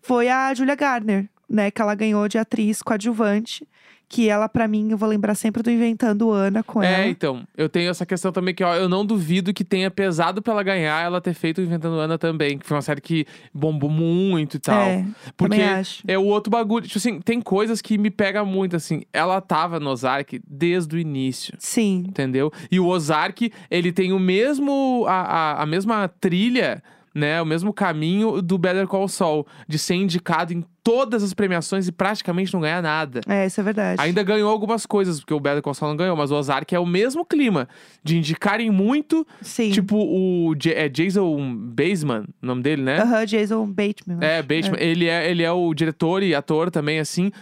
foi 0.03 0.29
a 0.29 0.53
Julia 0.53 0.75
Garner, 0.75 1.29
né? 1.49 1.71
Que 1.71 1.81
ela 1.81 1.95
ganhou 1.95 2.29
de 2.29 2.37
atriz 2.37 2.83
coadjuvante. 2.83 3.67
Que 4.09 4.29
ela, 4.29 4.49
pra 4.49 4.69
mim, 4.69 4.91
eu 4.93 4.97
vou 4.97 5.09
lembrar 5.09 5.35
sempre 5.35 5.65
do 5.65 5.71
Inventando 5.71 6.31
Ana 6.31 6.63
com 6.63 6.81
É, 6.81 7.01
ela. 7.01 7.09
então, 7.09 7.43
eu 7.57 7.69
tenho 7.69 7.91
essa 7.91 8.07
questão 8.07 8.31
também 8.31 8.55
que 8.55 8.63
ó, 8.63 8.73
eu 8.77 8.89
não 8.89 9.05
duvido 9.05 9.53
que 9.53 9.65
tenha 9.65 9.91
pesado 9.91 10.41
pra 10.41 10.53
ela 10.53 10.63
ganhar 10.63 11.05
ela 11.05 11.21
ter 11.21 11.35
feito 11.35 11.59
o 11.59 11.65
Inventando 11.65 11.99
Ana 11.99 12.17
também, 12.17 12.57
que 12.57 12.65
foi 12.65 12.77
uma 12.77 12.83
série 12.83 13.01
que 13.01 13.27
bombou 13.53 13.91
muito 13.91 14.59
e 14.59 14.61
tal. 14.61 14.81
É, 14.81 15.05
Porque 15.37 15.61
acho. 15.61 16.05
é 16.07 16.17
o 16.17 16.25
outro 16.25 16.51
bagulho, 16.53 16.87
tipo 16.87 16.99
assim, 16.99 17.21
tem 17.21 17.41
coisas 17.41 17.83
que 17.83 17.99
me 17.99 18.09
pega 18.11 18.45
muito 18.45 18.77
assim. 18.77 19.03
Ela 19.13 19.41
tava 19.41 19.81
no 19.81 19.91
Ozark 19.91 20.41
desde 20.49 20.95
o 20.95 20.99
início. 21.01 21.55
Sim, 21.59 22.05
Entendeu? 22.09 22.53
E 22.71 22.79
o 22.79 22.87
Ozark, 22.87 23.51
ele 23.69 23.91
tem 23.91 24.13
o 24.13 24.21
mesmo. 24.21 25.05
a, 25.09 25.13
a, 25.21 25.63
a 25.63 25.67
mesma 25.67 26.09
trilha, 26.21 26.81
né? 27.17 27.41
O 27.41 27.47
mesmo 27.47 27.73
caminho 27.73 28.43
do 28.43 28.59
Better 28.59 28.87
Call 28.87 29.09
Saul, 29.09 29.47
de 29.67 29.79
ser 29.79 29.95
indicado 29.95 30.53
em 30.53 30.63
todas 30.85 31.23
as 31.23 31.33
premiações 31.35 31.89
e 31.89 31.93
praticamente 31.93 32.53
não 32.55 32.61
ganhar 32.61 32.81
nada. 32.83 33.21
é, 33.27 33.47
isso 33.47 33.61
é 33.61 33.65
verdade. 33.65 34.01
Ainda 34.01 34.23
ganhou 34.23 34.51
algumas 34.51 34.87
coisas, 34.87 35.19
porque 35.19 35.35
o 35.35 35.41
Better 35.41 35.61
Call 35.63 35.75
Saul 35.75 35.91
não 35.91 35.97
ganhou, 35.97 36.15
mas 36.17 36.31
o 36.31 36.35
Ozark 36.37 36.73
é 36.75 36.79
o 36.79 36.87
mesmo 36.87 37.25
clima, 37.25 37.67
de 38.05 38.17
indicarem 38.19 38.71
muito, 38.71 39.27
Sim. 39.41 39.71
tipo 39.73 39.97
o 39.97 40.55
J- 40.55 40.75
é 40.75 40.89
Jason 40.89 41.57
Baseman, 41.57 42.25
o 42.43 42.47
nome 42.47 42.63
dele, 42.63 42.83
né? 42.83 43.01
Aham, 43.01 43.25
Jason 43.27 43.67
Bateman. 43.67 44.19
É, 44.21 44.43
Bateman, 44.43 44.79
ele 44.79 45.07
é, 45.09 45.29
ele 45.31 45.43
é 45.43 45.51
o 45.51 45.75
diretor 45.75 46.23
e 46.23 46.35
ator 46.35 46.71
também, 46.71 47.01
assim. 47.01 47.33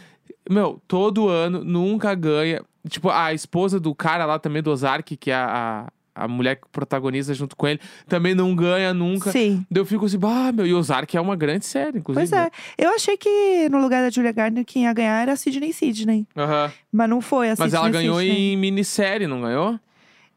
Meu, 0.48 0.80
todo 0.88 1.28
ano, 1.28 1.62
nunca 1.64 2.14
ganha. 2.14 2.62
Tipo, 2.88 3.08
a 3.10 3.32
esposa 3.34 3.80
do 3.80 3.94
cara 3.94 4.24
lá 4.26 4.38
também 4.38 4.62
do 4.62 4.70
Ozark, 4.70 5.16
que 5.16 5.30
é 5.30 5.34
a, 5.34 5.86
a, 6.14 6.28
mulher 6.28 6.56
que 6.56 6.68
protagoniza 6.70 7.34
junto 7.34 7.56
com 7.56 7.66
ele, 7.66 7.80
também 8.08 8.34
não 8.34 8.54
ganha 8.54 8.94
nunca. 8.94 9.30
Sim. 9.32 9.64
Daí 9.70 9.80
eu 9.80 9.86
fico 9.86 10.04
assim, 10.06 10.18
ah, 10.22 10.52
meu, 10.52 10.66
e 10.66 10.74
Ozark 10.74 11.16
é 11.16 11.20
uma 11.20 11.36
grande 11.36 11.66
série, 11.66 11.98
inclusive. 11.98 12.28
Pois 12.28 12.32
é. 12.32 12.50
Eu 12.78 12.90
achei 12.90 13.16
que 13.16 13.68
no 13.70 13.80
lugar 13.80 14.02
da 14.02 14.10
Julia 14.10 14.32
Garner, 14.32 14.64
quem 14.64 14.84
ia 14.84 14.92
ganhar 14.92 15.20
era 15.22 15.32
a 15.32 15.36
Sidney 15.36 15.72
Sidney. 15.72 16.26
Aham. 16.36 16.72
Mas 16.92 17.10
não 17.10 17.20
foi 17.20 17.48
a 17.48 17.54
Mas 17.58 17.70
Sidney 17.70 17.76
ela 17.76 17.90
ganhou 17.90 18.18
Sidney. 18.18 18.52
em 18.52 18.56
minissérie, 18.56 19.26
não 19.26 19.42
ganhou? 19.42 19.78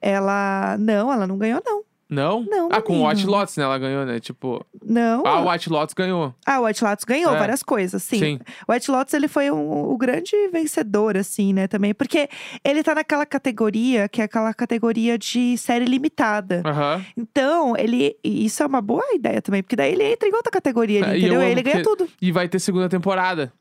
Ela. 0.02 0.78
Não, 0.80 1.12
ela 1.12 1.28
não 1.28 1.38
ganhou, 1.38 1.62
não. 1.66 1.87
Não? 2.10 2.44
Não, 2.46 2.70
Ah, 2.72 2.82
com 2.82 3.02
o. 3.02 3.08
White 3.08 3.26
Lotus, 3.26 3.58
né? 3.58 3.64
Ela 3.66 3.78
ganhou, 3.78 4.06
né? 4.06 4.20
Tipo, 4.20 4.66
Não. 4.86 5.24
ah, 5.26 5.42
o 5.42 5.50
White 5.52 5.70
Lotus 5.70 5.94
ganhou. 5.94 6.34
Ah, 6.46 6.60
o 6.62 6.66
White 6.66 6.84
Lotus 6.84 7.04
ganhou 7.04 7.36
É. 7.36 7.38
várias 7.38 7.62
coisas, 7.62 8.02
sim. 8.02 8.18
Sim. 8.20 8.40
O 8.68 8.72
White 8.72 8.90
Lotus, 8.90 9.14
ele 9.14 9.28
foi 9.28 9.52
um- 9.52 9.90
o 9.92 9.98
grande 9.98 10.32
vencedor, 10.52 11.18
assim, 11.18 11.52
né, 11.52 11.68
também. 11.68 11.94
Porque 11.94 12.30
ele 12.64 12.82
tá 12.82 12.96
naquela 12.96 13.26
categoria, 13.26 14.08
que 14.08 14.22
é 14.22 14.24
aquela 14.24 14.54
categoria 14.54 15.18
de 15.18 15.58
série 15.58 15.86
limitada. 15.86 16.62
Aham. 16.66 17.04
Então, 17.18 17.76
ele... 17.78 18.16
Isso 18.24 18.64
é 18.64 18.66
uma 18.66 18.82
boa 18.82 19.04
ideia 19.14 19.42
também, 19.42 19.62
porque 19.62 19.76
daí 19.76 19.92
ele 19.92 20.04
entra 20.14 20.30
em 20.30 20.34
outra 20.34 20.52
categoria, 20.52 21.04
ali, 21.06 21.16
É, 21.16 21.18
entendeu? 21.20 21.42
ele 21.42 21.62
ganha 21.62 21.84
tudo. 21.84 22.08
E 22.22 22.32
vai 22.32 22.48
ter 22.48 22.60
segunda 22.60 22.88
temporada. 22.88 23.52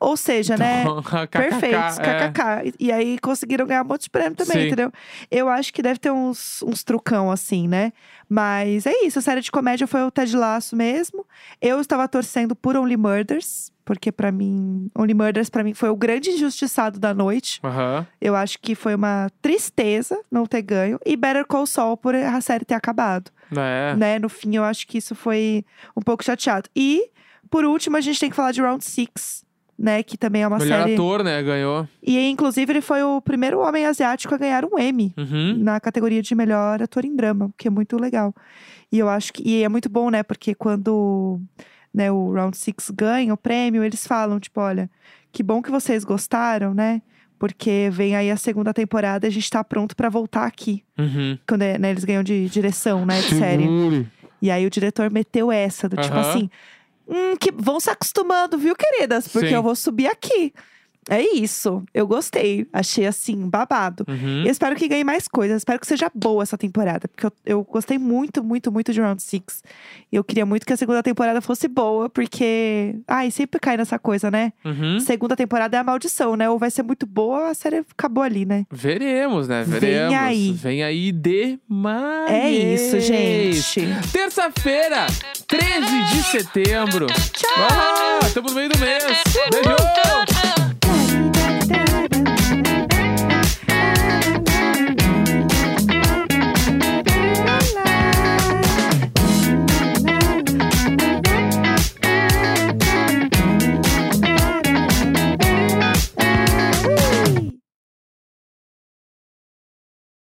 Ou 0.00 0.16
seja, 0.16 0.56
né... 0.56 0.82
Então, 0.82 1.02
kkk, 1.02 1.28
Perfeitos, 1.28 1.98
é. 1.98 2.72
E 2.78 2.90
aí 2.92 3.18
conseguiram 3.18 3.66
ganhar 3.66 3.82
um 3.82 3.88
monte 3.88 4.02
de 4.04 4.10
prêmio 4.10 4.34
também, 4.34 4.62
Sim. 4.62 4.66
entendeu? 4.66 4.92
Eu 5.30 5.48
acho 5.48 5.72
que 5.72 5.82
deve 5.82 5.98
ter 5.98 6.10
uns, 6.10 6.62
uns 6.62 6.82
trucão 6.82 7.30
assim, 7.30 7.66
né? 7.68 7.92
Mas 8.28 8.86
é 8.86 9.04
isso, 9.04 9.18
a 9.18 9.22
série 9.22 9.40
de 9.40 9.50
comédia 9.50 9.86
foi 9.86 10.02
o 10.02 10.10
Ted 10.10 10.34
Lasso 10.36 10.74
mesmo. 10.74 11.26
Eu 11.60 11.80
estava 11.80 12.08
torcendo 12.08 12.56
por 12.56 12.76
Only 12.76 12.96
Murders, 12.96 13.70
porque 13.84 14.10
pra 14.10 14.32
mim, 14.32 14.90
Only 14.96 15.12
Murders 15.12 15.50
pra 15.50 15.62
mim 15.62 15.74
foi 15.74 15.90
o 15.90 15.96
grande 15.96 16.30
injustiçado 16.30 16.98
da 16.98 17.12
noite. 17.12 17.60
Eu 18.20 18.34
acho 18.34 18.58
que 18.60 18.74
foi 18.74 18.94
uma 18.94 19.28
tristeza 19.42 20.18
não 20.30 20.46
ter 20.46 20.62
ganho. 20.62 20.98
E 21.04 21.14
Better 21.16 21.44
Call 21.46 21.66
Saul 21.66 21.96
por 21.96 22.14
a 22.14 22.40
série 22.40 22.64
ter 22.64 22.74
acabado, 22.74 23.30
É. 23.54 23.94
né? 23.96 24.18
No 24.18 24.28
fim, 24.28 24.56
eu 24.56 24.64
acho 24.64 24.86
que 24.86 24.98
isso 24.98 25.14
foi 25.14 25.64
um 25.96 26.00
pouco 26.00 26.24
chateado. 26.24 26.70
E, 26.74 27.10
por 27.50 27.64
último, 27.64 27.96
a 27.96 28.00
gente 28.00 28.18
tem 28.18 28.30
que 28.30 28.36
falar 28.36 28.52
de 28.52 28.62
Round 28.62 28.82
Six. 28.84 29.41
Né, 29.78 30.02
que 30.02 30.16
também 30.16 30.42
é 30.42 30.46
uma 30.46 30.58
Melhor 30.58 30.80
série. 30.82 30.94
ator, 30.94 31.24
né? 31.24 31.42
Ganhou. 31.42 31.88
E 32.02 32.18
inclusive 32.28 32.72
ele 32.72 32.80
foi 32.80 33.02
o 33.02 33.20
primeiro 33.20 33.58
homem 33.58 33.84
asiático 33.86 34.32
a 34.34 34.38
ganhar 34.38 34.64
um 34.64 34.78
Emmy 34.78 35.12
Uhum. 35.16 35.56
na 35.58 35.80
categoria 35.80 36.22
de 36.22 36.34
melhor 36.34 36.80
ator 36.82 37.04
em 37.04 37.16
drama, 37.16 37.46
o 37.46 37.52
que 37.56 37.66
é 37.66 37.70
muito 37.70 37.96
legal. 37.98 38.32
E 38.92 38.98
eu 38.98 39.08
acho 39.08 39.32
que 39.32 39.42
e 39.48 39.62
é 39.64 39.68
muito 39.68 39.88
bom, 39.88 40.08
né? 40.10 40.22
Porque 40.22 40.54
quando 40.54 41.40
né, 41.92 42.12
o 42.12 42.32
Round 42.32 42.56
Six 42.56 42.90
ganha 42.90 43.32
o 43.34 43.36
prêmio, 43.36 43.82
eles 43.82 44.06
falam 44.06 44.38
tipo, 44.38 44.60
olha, 44.60 44.88
que 45.32 45.42
bom 45.42 45.60
que 45.60 45.70
vocês 45.70 46.04
gostaram, 46.04 46.72
né? 46.74 47.02
Porque 47.38 47.88
vem 47.90 48.14
aí 48.14 48.30
a 48.30 48.36
segunda 48.36 48.72
temporada 48.72 49.26
e 49.26 49.28
a 49.28 49.32
gente 49.32 49.50
tá 49.50 49.64
pronto 49.64 49.96
pra 49.96 50.08
voltar 50.08 50.44
aqui. 50.44 50.84
Uhum. 50.96 51.36
Quando 51.48 51.62
né, 51.62 51.90
eles 51.90 52.04
ganham 52.04 52.22
de 52.22 52.48
direção, 52.48 53.04
né, 53.04 53.20
de 53.20 53.34
série. 53.34 53.64
E 54.40 54.48
aí 54.50 54.64
o 54.64 54.70
diretor 54.70 55.10
meteu 55.10 55.50
essa, 55.50 55.88
do 55.88 55.96
tipo 55.96 56.14
Aham. 56.14 56.20
assim, 56.30 56.50
hum, 57.06 57.36
que 57.36 57.52
vão 57.52 57.80
se 57.80 57.90
acostumando, 57.90 58.58
viu, 58.58 58.74
queridas? 58.74 59.28
Porque 59.28 59.48
Sim. 59.48 59.54
eu 59.54 59.62
vou 59.62 59.74
subir 59.74 60.06
aqui. 60.06 60.52
É 61.08 61.20
isso. 61.20 61.82
Eu 61.92 62.06
gostei. 62.06 62.66
Achei 62.72 63.06
assim, 63.06 63.48
babado. 63.48 64.04
Uhum. 64.08 64.44
Eu 64.44 64.50
espero 64.50 64.76
que 64.76 64.86
ganhe 64.86 65.02
mais 65.02 65.26
coisas. 65.26 65.58
Espero 65.58 65.80
que 65.80 65.86
seja 65.86 66.10
boa 66.14 66.42
essa 66.42 66.56
temporada. 66.56 67.08
Porque 67.08 67.26
eu, 67.26 67.32
eu 67.44 67.64
gostei 67.64 67.98
muito, 67.98 68.42
muito, 68.42 68.70
muito 68.70 68.92
de 68.92 69.00
Round 69.00 69.22
Six. 69.22 69.62
E 70.10 70.16
eu 70.16 70.22
queria 70.22 70.46
muito 70.46 70.64
que 70.64 70.72
a 70.72 70.76
segunda 70.76 71.02
temporada 71.02 71.40
fosse 71.40 71.66
boa, 71.66 72.08
porque. 72.08 72.96
Ai, 73.06 73.30
sempre 73.30 73.58
cai 73.58 73.76
nessa 73.76 73.98
coisa, 73.98 74.30
né? 74.30 74.52
Uhum. 74.64 75.00
Segunda 75.00 75.34
temporada 75.34 75.76
é 75.76 75.80
a 75.80 75.84
maldição, 75.84 76.36
né? 76.36 76.48
Ou 76.48 76.58
vai 76.58 76.70
ser 76.70 76.82
muito 76.82 77.06
boa, 77.06 77.50
a 77.50 77.54
série 77.54 77.78
acabou 77.78 78.22
ali, 78.22 78.44
né? 78.44 78.64
Veremos, 78.70 79.48
né? 79.48 79.64
Vem 79.64 79.80
Veremos. 79.80 80.14
aí. 80.14 80.52
Vem 80.52 80.82
aí 80.84 81.12
demais. 81.12 82.30
É 82.30 82.50
isso, 82.50 83.00
gente. 83.00 83.88
Terça-feira, 84.12 85.06
13 85.48 86.04
de 86.12 86.22
setembro. 86.24 87.06
Tchau. 87.06 88.30
tamo 88.32 88.48
no 88.48 88.54
meio 88.54 88.68
do 88.68 88.78
mês. 88.78 89.04
Beijo. 89.50 90.31